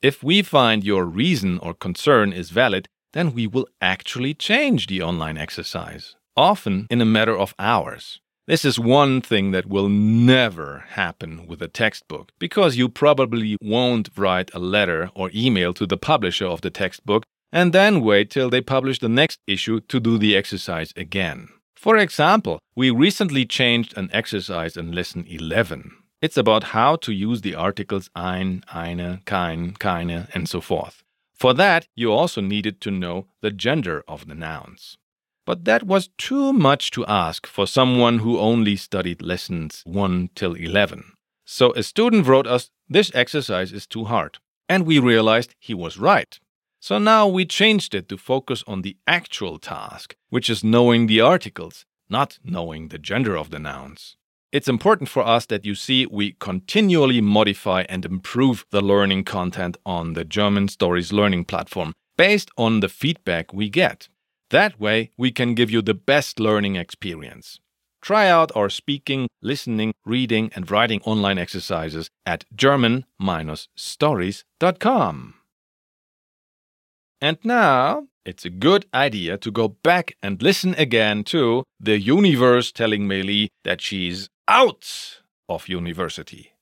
If 0.00 0.22
we 0.22 0.40
find 0.40 0.82
your 0.82 1.04
reason 1.04 1.58
or 1.58 1.74
concern 1.74 2.32
is 2.32 2.48
valid, 2.48 2.88
then 3.12 3.34
we 3.34 3.48
will 3.48 3.68
actually 3.82 4.32
change 4.32 4.86
the 4.86 5.02
online 5.02 5.36
exercise, 5.36 6.16
often 6.38 6.86
in 6.88 7.02
a 7.02 7.04
matter 7.04 7.36
of 7.36 7.54
hours. 7.58 8.20
This 8.46 8.66
is 8.66 8.78
one 8.78 9.22
thing 9.22 9.52
that 9.52 9.64
will 9.64 9.88
never 9.88 10.84
happen 10.90 11.46
with 11.46 11.62
a 11.62 11.68
textbook 11.68 12.30
because 12.38 12.76
you 12.76 12.90
probably 12.90 13.56
won't 13.62 14.10
write 14.18 14.52
a 14.52 14.58
letter 14.58 15.10
or 15.14 15.30
email 15.34 15.72
to 15.72 15.86
the 15.86 15.96
publisher 15.96 16.44
of 16.44 16.60
the 16.60 16.68
textbook 16.68 17.24
and 17.50 17.72
then 17.72 18.02
wait 18.02 18.28
till 18.28 18.50
they 18.50 18.60
publish 18.60 18.98
the 18.98 19.08
next 19.08 19.40
issue 19.46 19.80
to 19.80 19.98
do 19.98 20.18
the 20.18 20.36
exercise 20.36 20.92
again. 20.94 21.48
For 21.74 21.96
example, 21.96 22.58
we 22.76 22.90
recently 22.90 23.46
changed 23.46 23.96
an 23.96 24.10
exercise 24.12 24.76
in 24.76 24.92
lesson 24.92 25.24
11. 25.26 25.92
It's 26.20 26.36
about 26.36 26.74
how 26.74 26.96
to 26.96 27.12
use 27.14 27.40
the 27.40 27.54
articles 27.54 28.10
ein, 28.14 28.62
eine, 28.74 29.22
kein, 29.24 29.72
keine, 29.72 30.28
and 30.34 30.50
so 30.50 30.60
forth. 30.60 31.02
For 31.32 31.54
that, 31.54 31.86
you 31.94 32.12
also 32.12 32.42
needed 32.42 32.82
to 32.82 32.90
know 32.90 33.26
the 33.40 33.50
gender 33.50 34.04
of 34.06 34.26
the 34.26 34.34
nouns. 34.34 34.98
But 35.46 35.64
that 35.64 35.82
was 35.82 36.08
too 36.16 36.52
much 36.52 36.90
to 36.92 37.04
ask 37.06 37.46
for 37.46 37.66
someone 37.66 38.20
who 38.20 38.38
only 38.38 38.76
studied 38.76 39.20
lessons 39.20 39.82
1 39.84 40.30
till 40.34 40.54
11. 40.54 41.12
So 41.44 41.72
a 41.72 41.82
student 41.82 42.26
wrote 42.26 42.46
us, 42.46 42.70
This 42.88 43.10
exercise 43.14 43.72
is 43.72 43.86
too 43.86 44.04
hard. 44.04 44.38
And 44.68 44.86
we 44.86 44.98
realized 44.98 45.54
he 45.58 45.74
was 45.74 45.98
right. 45.98 46.38
So 46.80 46.98
now 46.98 47.26
we 47.26 47.44
changed 47.44 47.94
it 47.94 48.08
to 48.08 48.16
focus 48.16 48.64
on 48.66 48.82
the 48.82 48.96
actual 49.06 49.58
task, 49.58 50.16
which 50.30 50.48
is 50.48 50.64
knowing 50.64 51.06
the 51.06 51.20
articles, 51.20 51.84
not 52.08 52.38
knowing 52.44 52.88
the 52.88 52.98
gender 52.98 53.36
of 53.36 53.50
the 53.50 53.58
nouns. 53.58 54.16
It's 54.52 54.68
important 54.68 55.08
for 55.08 55.26
us 55.26 55.46
that 55.46 55.64
you 55.64 55.74
see 55.74 56.06
we 56.06 56.36
continually 56.38 57.20
modify 57.20 57.84
and 57.88 58.04
improve 58.04 58.64
the 58.70 58.80
learning 58.80 59.24
content 59.24 59.76
on 59.84 60.12
the 60.12 60.24
German 60.24 60.68
Stories 60.68 61.12
learning 61.12 61.46
platform 61.46 61.92
based 62.16 62.50
on 62.56 62.80
the 62.80 62.88
feedback 62.88 63.52
we 63.52 63.68
get. 63.68 64.08
That 64.50 64.78
way, 64.78 65.10
we 65.16 65.30
can 65.30 65.54
give 65.54 65.70
you 65.70 65.82
the 65.82 65.94
best 65.94 66.38
learning 66.38 66.76
experience. 66.76 67.58
Try 68.02 68.28
out 68.28 68.52
our 68.54 68.68
speaking, 68.68 69.28
listening, 69.40 69.94
reading, 70.04 70.50
and 70.54 70.70
writing 70.70 71.00
online 71.04 71.38
exercises 71.38 72.10
at 72.26 72.44
german 72.54 73.06
stories.com. 73.74 75.34
And 77.20 77.38
now, 77.42 78.08
it's 78.26 78.44
a 78.44 78.50
good 78.50 78.84
idea 78.92 79.38
to 79.38 79.50
go 79.50 79.68
back 79.68 80.16
and 80.22 80.42
listen 80.42 80.74
again 80.74 81.24
to 81.24 81.64
the 81.80 81.98
universe 81.98 82.72
telling 82.72 83.08
Meili 83.08 83.48
that 83.64 83.80
she's 83.80 84.28
out 84.48 85.22
of 85.48 85.68
university. 85.68 86.52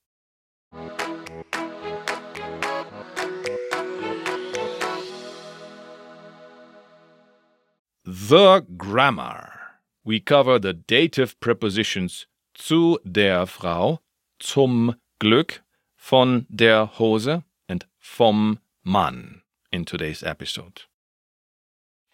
The 8.05 8.65
grammar. 8.75 9.61
We 10.03 10.19
cover 10.19 10.59
the 10.59 10.73
dative 10.73 11.39
prepositions 11.39 12.27
zu 12.53 12.99
der 13.09 13.45
Frau, 13.45 14.01
zum 14.41 14.95
Glück, 15.21 15.61
von 15.95 16.45
der 16.53 16.85
Hose, 16.85 17.43
and 17.69 17.85
vom 17.99 18.59
Mann 18.83 19.41
in 19.71 19.85
today's 19.85 20.21
episode. 20.21 20.81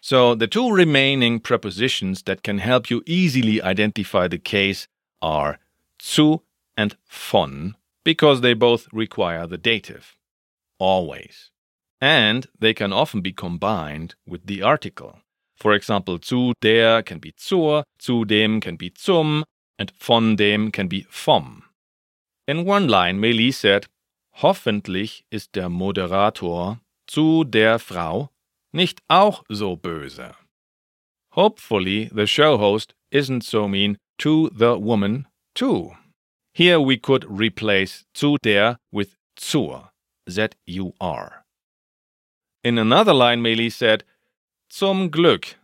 So, 0.00 0.36
the 0.36 0.46
two 0.46 0.70
remaining 0.70 1.40
prepositions 1.40 2.22
that 2.22 2.44
can 2.44 2.58
help 2.58 2.88
you 2.88 3.02
easily 3.04 3.60
identify 3.60 4.28
the 4.28 4.38
case 4.38 4.86
are 5.20 5.58
zu 6.00 6.42
and 6.76 6.94
von, 7.08 7.74
because 8.04 8.42
they 8.42 8.54
both 8.54 8.86
require 8.92 9.44
the 9.44 9.58
dative. 9.58 10.16
Always. 10.78 11.50
And 12.00 12.46
they 12.56 12.74
can 12.74 12.92
often 12.92 13.22
be 13.22 13.32
combined 13.32 14.14
with 14.24 14.46
the 14.46 14.62
article. 14.62 15.18
For 15.60 15.74
example, 15.74 16.18
zu 16.20 16.54
der 16.62 17.02
can 17.02 17.20
be 17.20 17.32
zur, 17.36 17.84
zu 17.98 18.24
dem 18.24 18.60
can 18.60 18.76
be 18.76 18.90
zum, 18.94 19.44
and 19.78 19.92
von 19.92 20.36
dem 20.36 20.72
can 20.72 20.88
be 20.88 21.04
vom. 21.10 21.64
In 22.48 22.64
one 22.64 22.88
line, 22.88 23.18
Meili 23.20 23.52
said, 23.52 23.86
Hoffentlich 24.42 25.24
ist 25.30 25.54
der 25.54 25.68
Moderator 25.68 26.80
zu 27.06 27.44
der 27.44 27.78
Frau 27.78 28.30
nicht 28.72 29.00
auch 29.08 29.44
so 29.48 29.76
böse. 29.76 30.34
Hopefully, 31.32 32.10
the 32.14 32.26
show 32.26 32.56
host 32.56 32.94
isn't 33.12 33.42
so 33.42 33.68
mean 33.68 33.98
to 34.18 34.50
the 34.54 34.78
woman, 34.78 35.26
too. 35.54 35.92
Here 36.54 36.80
we 36.80 36.96
could 36.96 37.24
replace 37.28 38.04
zu 38.14 38.36
der 38.42 38.78
with 38.90 39.16
zur, 39.38 39.90
Z-U-R. 40.28 41.44
In 42.64 42.78
another 42.78 43.14
line, 43.14 43.42
Meili 43.42 43.70
said, 43.70 44.04
Zum 44.70 45.10
Glück 45.10 45.56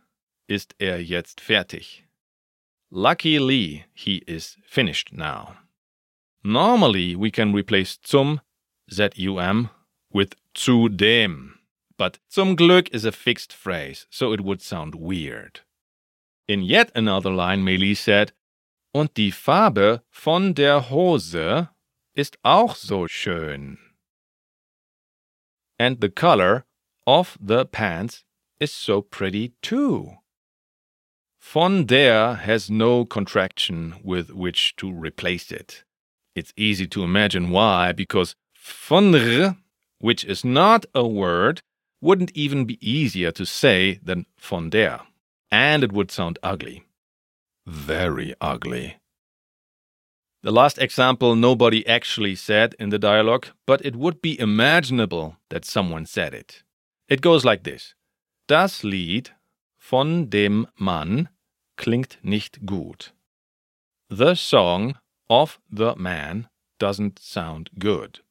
ist 0.47 0.75
er 0.79 1.01
jetzt 1.01 1.39
fertig. 1.39 2.03
Luckily, 2.91 3.85
he 3.93 4.17
is 4.27 4.57
finished 4.65 5.13
now. 5.13 5.55
Normally, 6.43 7.15
we 7.15 7.31
can 7.31 7.53
replace 7.53 7.97
zum, 8.01 8.41
Z-U-M, 8.89 9.69
with 10.11 10.35
zu 10.53 10.89
dem. 10.89 11.57
But 11.97 12.19
zum 12.27 12.57
Glück 12.57 12.89
is 12.89 13.05
a 13.05 13.13
fixed 13.13 13.53
phrase, 13.53 14.07
so 14.09 14.33
it 14.33 14.41
would 14.41 14.61
sound 14.61 14.93
weird. 14.93 15.61
In 16.49 16.61
yet 16.61 16.91
another 16.93 17.31
line, 17.31 17.63
Meili 17.63 17.95
said, 17.95 18.33
Und 18.93 19.15
die 19.15 19.31
Farbe 19.31 20.03
von 20.09 20.53
der 20.53 20.89
Hose 20.89 21.69
ist 22.13 22.37
auch 22.43 22.75
so 22.75 23.07
schön. 23.07 23.77
And 25.79 26.01
the 26.01 26.09
color 26.09 26.65
of 27.05 27.37
the 27.39 27.63
pants 27.63 28.25
is 28.59 28.71
so 28.71 29.01
pretty 29.01 29.53
too. 29.61 30.17
Von 31.41 31.85
der 31.85 32.33
has 32.33 32.69
no 32.69 33.05
contraction 33.05 33.95
with 34.03 34.31
which 34.31 34.75
to 34.75 34.91
replace 34.91 35.51
it. 35.51 35.83
It's 36.35 36.53
easy 36.57 36.87
to 36.87 37.03
imagine 37.03 37.49
why, 37.49 37.93
because 37.93 38.35
von 38.55 39.57
which 39.99 40.25
is 40.25 40.43
not 40.43 40.85
a 40.93 41.07
word, 41.07 41.61
wouldn't 42.01 42.31
even 42.35 42.65
be 42.65 42.77
easier 42.81 43.31
to 43.31 43.45
say 43.45 43.99
than 44.03 44.25
von 44.37 44.69
der. 44.69 44.99
And 45.49 45.83
it 45.83 45.91
would 45.91 46.11
sound 46.11 46.37
ugly. 46.43 46.83
Very 47.65 48.35
ugly. 48.41 48.97
The 50.43 50.51
last 50.51 50.77
example 50.77 51.35
nobody 51.35 51.85
actually 51.87 52.35
said 52.35 52.75
in 52.77 52.89
the 52.89 52.99
dialogue, 52.99 53.47
but 53.65 53.83
it 53.83 53.95
would 53.95 54.21
be 54.21 54.39
imaginable 54.39 55.37
that 55.49 55.65
someone 55.65 56.05
said 56.05 56.33
it. 56.33 56.63
It 57.09 57.21
goes 57.21 57.43
like 57.43 57.63
this 57.63 57.95
Das 58.47 58.81
Lied 58.81 59.35
von 59.77 60.29
dem 60.29 60.67
Mann 60.75 61.27
klingt 61.75 62.17
nicht 62.21 62.65
gut. 62.65 63.13
The 64.09 64.35
song 64.35 64.97
of 65.29 65.59
the 65.69 65.95
man 65.97 66.47
doesn't 66.79 67.19
sound 67.19 67.69
good. 67.77 68.23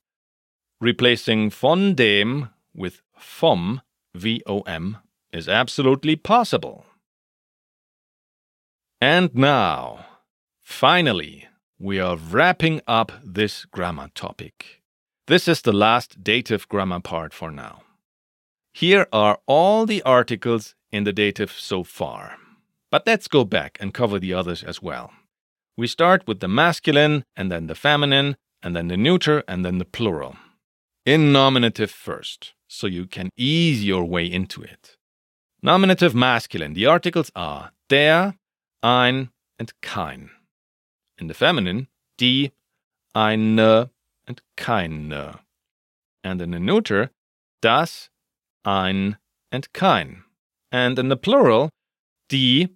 Replacing 0.81 1.51
von 1.51 1.95
dem 1.95 2.49
with 2.75 3.03
vom, 3.19 3.83
V-O-M, 4.15 4.97
is 5.33 5.49
absolutely 5.49 6.17
possible. 6.17 6.87
And 8.99 9.35
now, 9.35 10.07
finally, 10.63 11.47
we 11.79 12.01
are 12.01 12.17
wrapping 12.17 12.81
up 12.87 13.13
this 13.23 13.67
grammar 13.67 14.09
topic. 14.15 14.81
This 15.27 15.47
is 15.47 15.61
the 15.61 15.75
last 15.75 16.25
dative 16.25 16.67
grammar 16.69 17.01
part 17.01 17.35
for 17.35 17.51
now. 17.51 17.83
Here 18.77 19.07
are 19.11 19.39
all 19.47 19.87
the 19.87 20.03
articles 20.03 20.75
in 20.93 21.05
the 21.05 21.13
dative 21.15 21.51
so 21.51 21.83
far. 21.83 22.37
But 22.91 23.07
let's 23.07 23.27
go 23.27 23.43
back 23.43 23.79
and 23.81 23.95
cover 23.95 24.19
the 24.19 24.35
others 24.35 24.63
as 24.63 24.83
well. 24.83 25.15
We 25.79 25.87
start 25.87 26.27
with 26.27 26.41
the 26.41 26.49
masculine, 26.49 27.25
and 27.35 27.51
then 27.51 27.69
the 27.69 27.75
feminine, 27.75 28.37
and 28.63 28.77
then 28.77 28.89
the 28.89 28.99
neuter, 28.99 29.43
and 29.49 29.65
then 29.65 29.79
the 29.79 29.87
plural. 29.87 30.37
in 31.07 31.33
nominative 31.33 31.91
first, 31.91 32.53
so 32.69 32.87
you 32.87 33.07
can 33.07 33.31
ease 33.35 33.83
your 33.83 34.05
way 34.05 34.27
into 34.27 34.61
it. 34.61 34.99
Nominative 35.63 36.15
masculine, 36.15 36.75
the 36.75 36.85
articles 36.85 37.31
are 37.35 37.71
der, 37.89 38.35
ein, 38.83 39.31
and 39.59 39.73
kein. 39.81 40.29
In 41.17 41.29
the 41.29 41.35
feminine, 41.35 41.89
die, 42.19 42.53
eine, 43.15 43.89
and 44.29 44.43
keine. 44.59 45.39
And 46.23 46.43
in 46.43 46.51
the 46.51 46.61
neuter, 46.61 47.11
das, 47.63 48.11
ein, 48.67 49.17
and 49.53 49.73
kein. 49.73 50.25
And 50.73 50.99
in 50.99 51.09
the 51.09 51.17
plural, 51.17 51.71
die, 52.29 52.69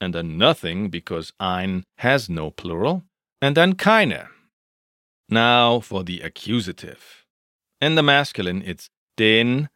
and 0.00 0.14
then 0.14 0.38
nothing 0.38 0.88
because 0.88 1.32
ein 1.38 1.84
has 1.98 2.30
no 2.30 2.50
plural, 2.50 3.02
and 3.42 3.56
then 3.56 3.74
keine. 3.74 4.28
Now 5.28 5.80
for 5.80 6.02
the 6.04 6.20
accusative. 6.20 7.26
In 7.80 7.94
the 7.94 8.02
masculine, 8.02 8.62
it's 8.64 8.88
den, 9.16 9.68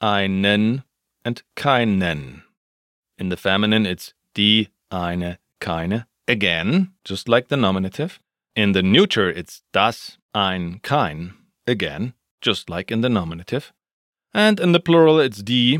einen, 0.00 0.84
and 1.24 1.42
keinen. 1.56 2.42
In 3.18 3.28
the 3.28 3.36
feminine, 3.36 3.86
it's 3.86 4.14
die, 4.34 4.68
eine, 4.90 5.38
keine, 5.60 6.06
again, 6.26 6.92
just 7.04 7.28
like 7.28 7.48
the 7.48 7.56
nominative. 7.56 8.18
In 8.56 8.72
the 8.72 8.82
neuter, 8.82 9.28
it's 9.30 9.62
das, 9.72 10.18
ein, 10.34 10.80
kein, 10.82 11.34
again, 11.66 12.14
just 12.40 12.70
like 12.70 12.90
in 12.90 13.00
the 13.00 13.08
nominative. 13.08 13.72
And 14.32 14.60
in 14.60 14.72
the 14.72 14.80
plural, 14.80 15.18
it's 15.18 15.42
die, 15.42 15.78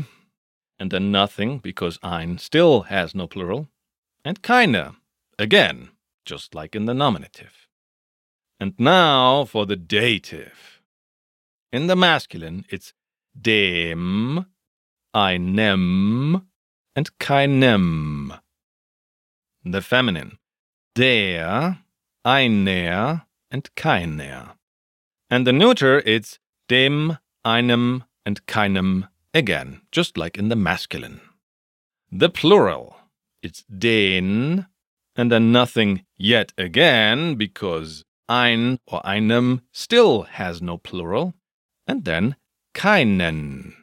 and 0.77 0.91
then 0.91 1.11
nothing 1.11 1.59
because 1.59 1.97
ein 2.03 2.37
still 2.37 2.83
has 2.83 3.15
no 3.15 3.27
plural, 3.27 3.69
and 4.25 4.41
keine, 4.41 4.97
again, 5.39 5.89
just 6.25 6.53
like 6.53 6.75
in 6.75 6.85
the 6.85 6.93
nominative. 6.93 7.67
And 8.59 8.73
now 8.77 9.45
for 9.45 9.65
the 9.65 9.75
dative. 9.75 10.81
In 11.71 11.87
the 11.87 11.95
masculine, 11.95 12.65
it's 12.69 12.93
dem, 13.39 14.45
einem, 15.15 16.45
and 16.95 17.17
keinem. 17.19 18.39
The 19.63 19.81
feminine, 19.81 20.37
der, 20.95 21.77
einer, 22.25 23.25
and 23.49 23.75
keiner. 23.75 24.55
And 25.29 25.47
the 25.47 25.53
neuter, 25.53 25.99
it's 26.05 26.39
dem, 26.67 27.17
einem, 27.45 28.03
and 28.25 28.45
keinem 28.45 29.07
again, 29.33 29.81
just 29.91 30.17
like 30.17 30.37
in 30.37 30.49
the 30.49 30.55
masculine. 30.55 31.21
The 32.11 32.29
plural, 32.29 32.95
it's 33.41 33.63
den, 33.63 34.67
and 35.15 35.31
then 35.31 35.51
nothing 35.51 36.05
yet 36.17 36.53
again, 36.57 37.35
because 37.35 38.03
ein 38.27 38.79
or 38.87 39.05
einem 39.05 39.61
still 39.71 40.23
has 40.23 40.61
no 40.61 40.77
plural, 40.77 41.33
and 41.87 42.05
then 42.05 42.35
keinen. 42.73 43.75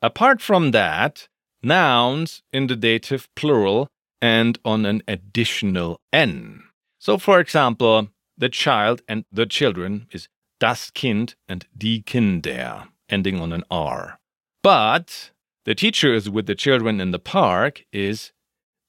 Apart 0.00 0.40
from 0.40 0.70
that, 0.70 1.28
nouns 1.62 2.42
in 2.52 2.68
the 2.68 2.76
dative 2.76 3.28
plural 3.34 3.88
end 4.22 4.58
on 4.64 4.86
an 4.86 5.02
additional 5.08 6.00
n. 6.12 6.62
So, 6.98 7.18
for 7.18 7.40
example, 7.40 8.08
the 8.36 8.48
child 8.48 9.02
and 9.08 9.24
the 9.32 9.46
children 9.46 10.06
is 10.12 10.28
das 10.58 10.90
Kind 10.92 11.36
and 11.48 11.66
die 11.76 12.02
Kinder, 12.04 12.88
ending 13.08 13.40
on 13.40 13.52
an 13.52 13.64
R. 13.70 14.18
But 14.62 15.30
the 15.64 15.74
teacher 15.74 16.12
is 16.12 16.28
with 16.28 16.46
the 16.46 16.54
children 16.54 17.00
in 17.00 17.10
the 17.12 17.18
park 17.18 17.84
is 17.92 18.32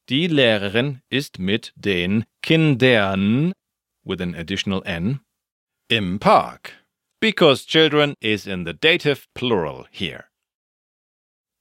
Die 0.08 0.28
Lehrerin 0.28 1.02
ist 1.12 1.38
mit 1.38 1.72
den 1.80 2.26
Kindern 2.42 3.54
with 4.04 4.20
an 4.20 4.34
additional 4.34 4.82
N 4.84 5.20
im 5.88 6.18
Park. 6.18 6.74
Because 7.22 7.64
children 7.64 8.16
is 8.20 8.48
in 8.48 8.64
the 8.64 8.74
dative 8.74 9.28
plural 9.36 9.86
here. 9.92 10.30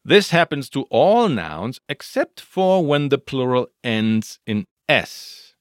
This 0.03 0.31
happens 0.31 0.71
to 0.71 0.85
all 0.85 1.29
nouns 1.29 1.79
except 1.90 2.40
for 2.40 2.83
when 2.83 3.11
the 3.11 3.18
plural 3.18 3.66
ends 3.85 4.38
in 4.47 4.64
S. 4.88 5.55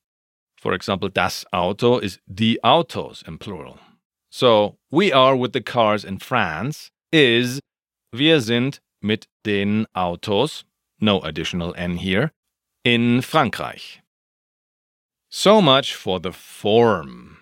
For 0.55 0.73
example, 0.73 1.09
das 1.09 1.43
Auto 1.51 1.97
is 1.99 2.19
die 2.33 2.57
Autos 2.63 3.21
in 3.27 3.37
plural. 3.37 3.79
So, 4.37 4.77
we 4.91 5.11
are 5.11 5.35
with 5.35 5.53
the 5.53 5.61
cars 5.61 6.05
in 6.05 6.19
France 6.19 6.91
is 7.11 7.59
wir 8.13 8.39
sind 8.39 8.79
mit 9.01 9.25
den 9.43 9.87
Autos, 9.95 10.63
no 11.01 11.21
additional 11.21 11.73
N 11.75 11.97
here, 11.97 12.31
in 12.83 13.21
Frankreich. 13.21 13.97
So 15.31 15.59
much 15.59 15.95
for 15.95 16.19
the 16.19 16.31
form. 16.31 17.39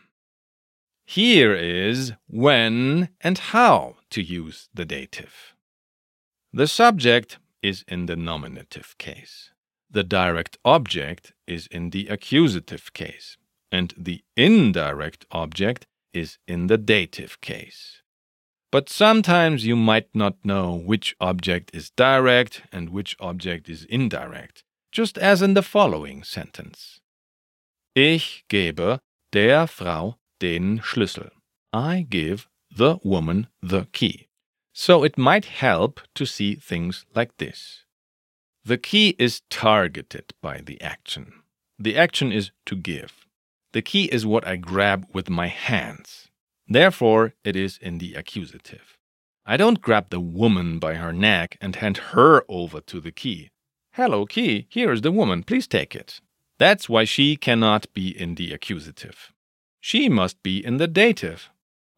Here 1.05 1.53
is 1.53 2.13
when 2.29 3.10
and 3.19 3.39
how 3.39 3.97
to 4.12 4.21
use 4.21 4.69
the 4.73 4.86
dative. 4.86 5.53
The 6.53 6.65
subject 6.65 7.39
is 7.62 7.84
in 7.89 8.05
the 8.05 8.15
nominative 8.15 8.95
case. 8.97 9.51
The 9.91 10.05
direct 10.05 10.58
object 10.63 11.34
is 11.45 11.67
in 11.67 11.89
the 11.89 12.08
accusative 12.08 12.93
case. 12.93 13.36
And 13.69 13.93
the 13.97 14.23
indirect 14.38 15.25
object 15.31 15.88
is 16.15 16.38
in 16.47 16.67
the 16.67 16.78
dative 16.78 17.41
case. 17.41 18.01
But 18.71 18.89
sometimes 18.89 19.65
you 19.65 19.75
might 19.75 20.10
not 20.13 20.43
know 20.43 20.75
which 20.75 21.15
object 21.19 21.71
is 21.73 21.91
direct 21.91 22.63
and 22.71 22.89
which 22.89 23.15
object 23.19 23.69
is 23.69 23.86
indirect, 23.86 24.63
just 24.91 25.17
as 25.17 25.41
in 25.41 25.54
the 25.54 25.62
following 25.62 26.23
sentence. 26.23 26.99
Ich 27.95 28.43
gebe 28.49 28.99
der 29.32 29.67
Frau 29.67 30.17
den 30.39 30.80
Schlüssel. 30.80 31.30
I 31.71 32.06
give 32.10 32.47
the 32.69 32.97
woman 33.04 33.47
the 33.62 33.88
key. 33.93 34.28
So 34.73 35.04
it 35.04 35.17
might 35.17 35.45
help 35.45 36.01
to 36.15 36.25
see 36.25 36.56
things 36.56 37.06
like 37.15 37.38
this. 37.38 37.86
The 38.65 38.78
key 38.78 39.15
is 39.17 39.41
targeted 39.49 40.34
by 40.41 40.60
the 40.60 40.82
action. 40.82 41.43
The 41.80 41.95
action 41.97 42.32
is 42.32 42.51
to 42.65 42.75
give. 42.75 43.24
The 43.75 43.81
key 43.81 44.05
is 44.05 44.25
what 44.25 44.47
I 44.47 44.55
grab 44.55 45.05
with 45.11 45.29
my 45.29 45.47
hands. 45.47 46.29
Therefore, 46.65 47.33
it 47.43 47.57
is 47.57 47.77
in 47.77 47.97
the 47.97 48.13
accusative. 48.13 48.97
I 49.45 49.57
don't 49.57 49.81
grab 49.81 50.11
the 50.11 50.21
woman 50.21 50.79
by 50.79 50.93
her 50.93 51.11
neck 51.11 51.57
and 51.59 51.75
hand 51.75 51.97
her 52.15 52.45
over 52.47 52.79
to 52.79 53.01
the 53.01 53.11
key. 53.11 53.49
Hello, 53.91 54.25
key, 54.25 54.65
here 54.69 54.93
is 54.93 55.01
the 55.01 55.11
woman, 55.11 55.43
please 55.43 55.67
take 55.67 55.93
it. 55.93 56.21
That's 56.57 56.88
why 56.88 57.03
she 57.03 57.35
cannot 57.35 57.93
be 57.93 58.17
in 58.17 58.35
the 58.35 58.53
accusative. 58.53 59.33
She 59.81 60.07
must 60.07 60.41
be 60.41 60.65
in 60.65 60.77
the 60.77 60.88
dative. 60.88 61.49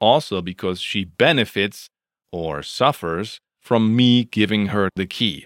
Also 0.02 0.42
because 0.42 0.82
she 0.82 1.04
benefits 1.04 1.92
or 2.32 2.64
suffers 2.64 3.40
from 3.62 3.96
me 3.96 4.24
giving 4.24 4.70
her 4.70 4.90
the 4.96 5.06
key. 5.06 5.46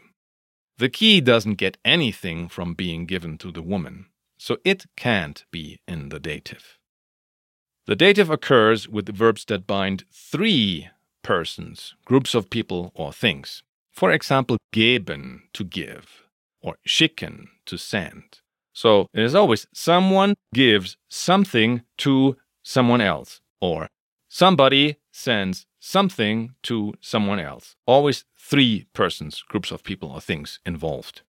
The 0.78 0.88
key 0.88 1.20
doesn't 1.20 1.56
get 1.56 1.78
anything 1.84 2.48
from 2.48 2.74
being 2.74 3.06
given 3.06 3.38
to 3.40 3.52
the 3.52 3.62
woman, 3.62 4.06
so 4.42 4.58
it 4.66 4.86
can't 4.98 5.46
be 5.52 5.80
in 5.88 6.10
the 6.10 6.20
dative. 6.20 6.80
The 7.86 7.96
dative 7.96 8.32
occurs 8.32 8.90
with 8.90 9.16
verbs 9.16 9.46
that 9.46 9.68
bind 9.68 10.04
three 10.12 10.90
persons, 11.22 11.94
groups 12.06 12.34
of 12.34 12.50
people 12.50 12.92
or 12.96 13.14
things. 13.14 13.62
For 13.92 14.12
example, 14.12 14.58
geben, 14.74 15.42
to 15.54 15.64
give, 15.64 16.24
or 16.60 16.78
schicken, 16.88 17.50
to 17.68 17.78
send. 17.78 18.40
So 18.74 19.06
it 19.14 19.22
is 19.22 19.36
always 19.36 19.68
someone 19.76 20.34
gives 20.56 20.98
something 21.08 21.84
to 22.00 22.36
someone 22.64 23.02
else, 23.02 23.42
or 23.60 23.90
somebody 24.28 24.98
sends 25.12 25.68
something 25.80 26.56
to 26.64 26.96
someone 27.00 27.40
else. 27.40 27.76
Always 27.86 28.26
three 28.36 28.88
persons, 28.94 29.44
groups 29.48 29.70
of 29.70 29.84
people 29.84 30.10
or 30.10 30.20
things 30.20 30.60
involved. 30.66 31.22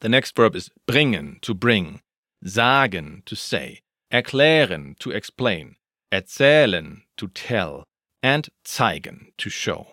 The 0.00 0.10
next 0.10 0.36
verb 0.36 0.54
is 0.54 0.70
bringen, 0.86 1.40
to 1.40 1.54
bring, 1.54 2.02
sagen, 2.46 3.22
to 3.26 3.34
say, 3.34 3.80
erklären, 4.12 4.96
to 4.98 5.10
explain, 5.10 5.76
erzählen, 6.12 7.02
to 7.16 7.28
tell, 7.28 7.84
and 8.22 8.48
zeigen, 8.64 9.32
to 9.38 9.50
show. 9.50 9.86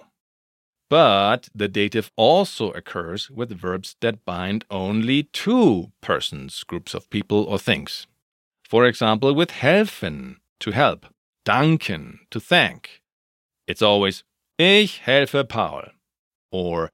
But 0.90 1.50
the 1.56 1.68
dative 1.68 2.12
also 2.16 2.72
occurs 2.72 3.30
with 3.30 3.60
verbs 3.60 3.96
that 4.02 4.26
bind 4.26 4.66
only 4.70 5.24
two 5.24 5.92
persons, 6.02 6.64
groups 6.64 6.94
of 6.94 7.10
people 7.10 7.44
or 7.46 7.58
things. 7.58 8.06
For 8.64 8.86
example, 8.86 9.34
with 9.34 9.50
helfen, 9.50 10.38
to 10.60 10.72
help, 10.72 11.08
danken, 11.46 12.20
to 12.30 12.40
thank. 12.40 13.02
It's 13.68 13.82
always 13.82 14.24
Ich 14.60 15.00
helfe 15.00 15.48
Paul 15.50 15.86
or 16.52 16.92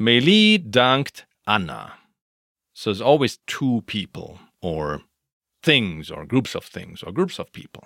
Meili 0.00 0.58
dankt 0.58 1.24
Anna. 1.46 1.94
So 2.74 2.90
it's 2.90 3.00
always 3.00 3.38
two 3.46 3.82
people 3.86 4.40
or 4.62 5.02
things 5.62 6.10
or 6.10 6.24
groups 6.26 6.54
of 6.54 6.64
things 6.64 7.02
or 7.02 7.12
groups 7.12 7.38
of 7.38 7.52
people. 7.52 7.84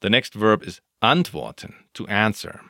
The 0.00 0.10
next 0.10 0.34
verb 0.34 0.62
is 0.62 0.80
antworten, 1.02 1.74
to 1.94 2.06
answer, 2.06 2.60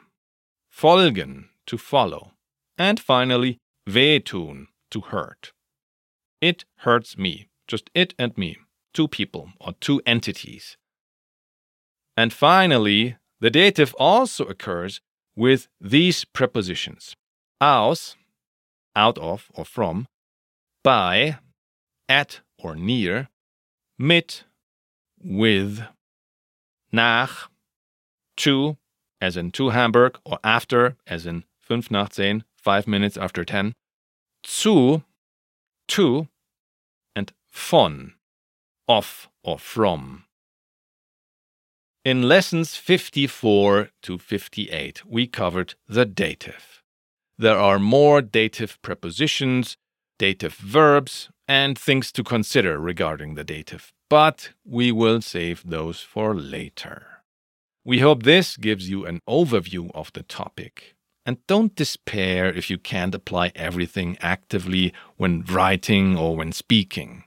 folgen, 0.73 1.49
to 1.67 1.79
follow, 1.79 2.33
and 2.77 2.99
finally 2.99 3.59
wehtun, 3.89 4.67
to 4.91 5.01
hurt. 5.01 5.53
It 6.41 6.65
hurts 6.79 7.17
me, 7.17 7.49
just 7.69 7.91
it 7.95 8.15
and 8.19 8.37
me, 8.37 8.57
two 8.93 9.09
people 9.09 9.53
or 9.61 9.75
two 9.81 10.01
entities. 10.07 10.77
And 12.17 12.33
finally, 12.33 13.17
The 13.41 13.51
dative 13.51 13.95
also 13.99 14.45
occurs 14.45 15.01
with 15.35 15.69
these 15.81 16.25
prepositions 16.25 17.17
aus, 17.61 18.17
out 18.95 19.19
of 19.19 19.51
or 19.55 19.65
from, 19.65 20.07
by, 20.85 21.39
at 22.09 22.41
or 22.63 22.75
near, 22.75 23.29
mit, 23.99 24.45
with, 25.23 25.83
nach, 26.93 27.51
to, 28.37 28.77
as 29.21 29.37
in 29.37 29.51
to 29.53 29.71
Hamburg, 29.71 30.19
or 30.25 30.39
after, 30.43 30.97
as 31.07 31.27
in 31.27 31.45
fünf 31.59 31.91
nach 31.91 32.09
zehn, 32.09 32.43
five 32.57 32.87
minutes 32.87 33.17
after 33.17 33.45
ten, 33.45 33.75
zu, 34.45 35.03
to, 35.89 36.29
and 37.15 37.33
von, 37.51 38.15
off 38.89 39.29
or 39.43 39.59
from. 39.59 40.25
In 42.03 42.23
lessons 42.23 42.77
54 42.77 43.91
to 44.03 44.19
58, 44.19 45.05
we 45.05 45.27
covered 45.27 45.75
the 45.87 46.07
dative. 46.07 46.83
There 47.37 47.59
are 47.59 47.79
more 47.79 48.23
dative 48.23 48.81
prepositions, 48.81 49.77
dative 50.19 50.55
verbs, 50.55 51.29
and 51.51 51.77
things 51.77 52.13
to 52.13 52.23
consider 52.23 52.79
regarding 52.79 53.35
the 53.35 53.43
dative, 53.43 53.93
but 54.09 54.51
we 54.65 54.93
will 54.93 55.21
save 55.21 55.69
those 55.69 56.01
for 56.01 56.33
later. 56.33 57.25
We 57.85 57.99
hope 57.99 58.23
this 58.23 58.57
gives 58.57 58.89
you 58.89 59.05
an 59.05 59.19
overview 59.29 59.91
of 59.93 60.13
the 60.13 60.23
topic. 60.23 60.95
And 61.27 61.45
don't 61.49 61.75
despair 61.75 62.47
if 62.47 62.71
you 62.71 62.79
can't 62.79 63.17
apply 63.17 63.51
everything 63.57 64.17
actively 64.21 64.93
when 65.17 65.43
writing 65.43 66.17
or 66.17 66.37
when 66.37 66.53
speaking. 66.53 67.25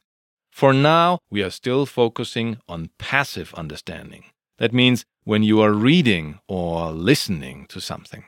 For 0.50 0.72
now, 0.72 1.20
we 1.30 1.44
are 1.44 1.50
still 1.50 1.86
focusing 1.86 2.60
on 2.66 2.92
passive 2.98 3.54
understanding. 3.56 4.24
That 4.58 4.72
means 4.72 5.04
when 5.26 5.44
you 5.44 5.60
are 5.60 5.74
reading 5.74 6.40
or 6.48 6.94
listening 6.94 7.66
to 7.68 7.82
something. 7.82 8.24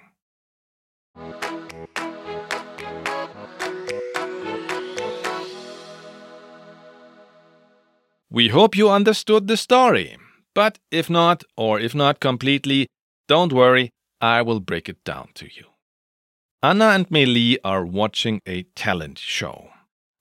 We 8.36 8.50
hope 8.50 8.76
you 8.76 8.90
understood 8.90 9.48
the 9.48 9.56
story. 9.56 10.18
But 10.54 10.78
if 10.92 11.10
not, 11.10 11.46
or 11.56 11.80
if 11.80 11.96
not 11.96 12.20
completely, 12.20 12.88
don't 13.30 13.54
worry, 13.54 13.92
I 14.20 14.42
will 14.42 14.60
break 14.60 14.90
it 14.90 15.02
down 15.06 15.30
to 15.36 15.46
you. 15.46 15.68
Anna 16.62 16.88
and 16.88 17.08
Meili 17.08 17.56
are 17.64 17.86
watching 17.86 18.42
a 18.46 18.64
talent 18.76 19.20
show. 19.20 19.70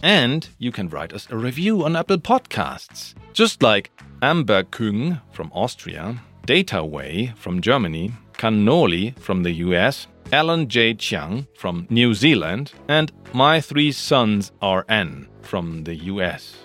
And 0.01 0.47
you 0.58 0.71
can 0.71 0.89
write 0.89 1.13
us 1.13 1.27
a 1.30 1.38
review 1.38 1.86
on 1.86 1.95
Apple 1.95 2.17
Podcasts. 2.17 3.13
Just 3.34 3.62
like 3.62 3.91
Amber 4.23 4.63
Küng 4.63 5.21
from 5.32 5.51
Austria, 5.54 6.19
Data 6.52 6.84
Way 6.84 7.32
from 7.38 7.62
Germany, 7.62 8.12
Cannoli 8.34 9.18
from 9.18 9.42
the 9.42 9.54
US, 9.68 10.08
Alan 10.34 10.68
J. 10.68 10.94
Chiang 10.94 11.48
from 11.56 11.88
New 11.90 12.14
Zealand, 12.14 12.74
and 12.90 13.10
My 13.32 13.62
Three 13.62 13.94
Sons 13.94 14.52
RN 14.62 15.30
from 15.44 15.86
the 15.86 15.96
US. 16.12 16.58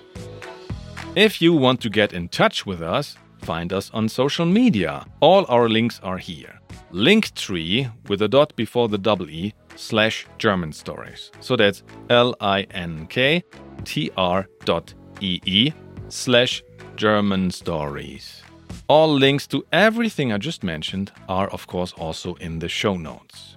If 1.14 1.40
you 1.40 1.52
want 1.52 1.80
to 1.82 1.88
get 1.88 2.12
in 2.12 2.28
touch 2.28 2.66
with 2.66 2.82
us, 2.82 3.16
find 3.42 3.72
us 3.72 3.92
on 3.94 4.08
social 4.08 4.44
media. 4.44 5.06
All 5.20 5.46
our 5.48 5.68
links 5.68 6.00
are 6.02 6.18
here. 6.18 6.58
Linktree 6.90 7.88
with 8.08 8.22
a 8.22 8.28
dot 8.28 8.56
before 8.56 8.88
the 8.88 8.98
double 8.98 9.30
E 9.30 9.54
slash 9.76 10.26
German 10.38 10.72
stories. 10.72 11.30
So 11.38 11.54
that's 11.54 11.84
L 12.10 12.34
I 12.40 12.62
N 12.72 13.06
K 13.06 13.44
T 13.84 14.10
R 14.16 14.48
dot 14.64 14.94
E 15.20 15.38
E 15.44 15.72
slash 16.08 16.64
German 16.96 17.52
stories. 17.52 18.42
All 18.88 19.12
links 19.12 19.48
to 19.48 19.64
everything 19.72 20.32
I 20.32 20.38
just 20.38 20.62
mentioned 20.62 21.10
are, 21.28 21.48
of 21.48 21.66
course, 21.66 21.92
also 21.94 22.34
in 22.34 22.60
the 22.60 22.68
show 22.68 22.96
notes. 22.96 23.56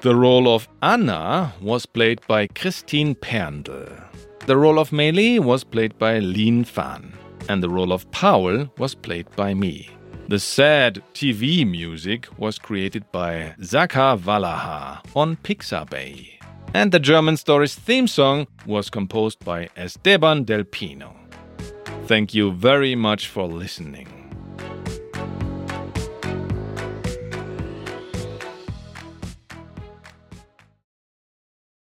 The 0.00 0.14
role 0.14 0.48
of 0.48 0.66
Anna 0.80 1.52
was 1.60 1.84
played 1.84 2.20
by 2.26 2.46
Christine 2.46 3.14
Perndl. 3.14 4.04
The 4.46 4.56
role 4.56 4.78
of 4.78 4.90
Meili 4.90 5.38
was 5.38 5.64
played 5.64 5.98
by 5.98 6.20
Lin 6.20 6.64
Fan 6.64 7.12
and 7.50 7.62
the 7.62 7.68
role 7.68 7.92
of 7.92 8.10
Paul 8.10 8.70
was 8.78 8.94
played 8.94 9.26
by 9.36 9.52
me. 9.52 9.90
The 10.28 10.38
sad 10.38 11.02
TV 11.14 11.68
music 11.68 12.28
was 12.38 12.58
created 12.58 13.04
by 13.12 13.54
Zaka 13.60 14.18
Valaha 14.18 15.00
on 15.14 15.36
Pixabay. 15.36 16.38
And 16.74 16.92
the 16.92 17.00
German 17.00 17.36
Stories 17.36 17.74
theme 17.74 18.06
song 18.06 18.46
was 18.66 18.88
composed 18.88 19.44
by 19.44 19.68
Esteban 19.76 20.44
Del 20.44 20.64
Pino. 20.64 21.14
Thank 22.06 22.34
you 22.34 22.52
very 22.52 22.94
much 22.94 23.28
for 23.28 23.46
listening. 23.46 24.17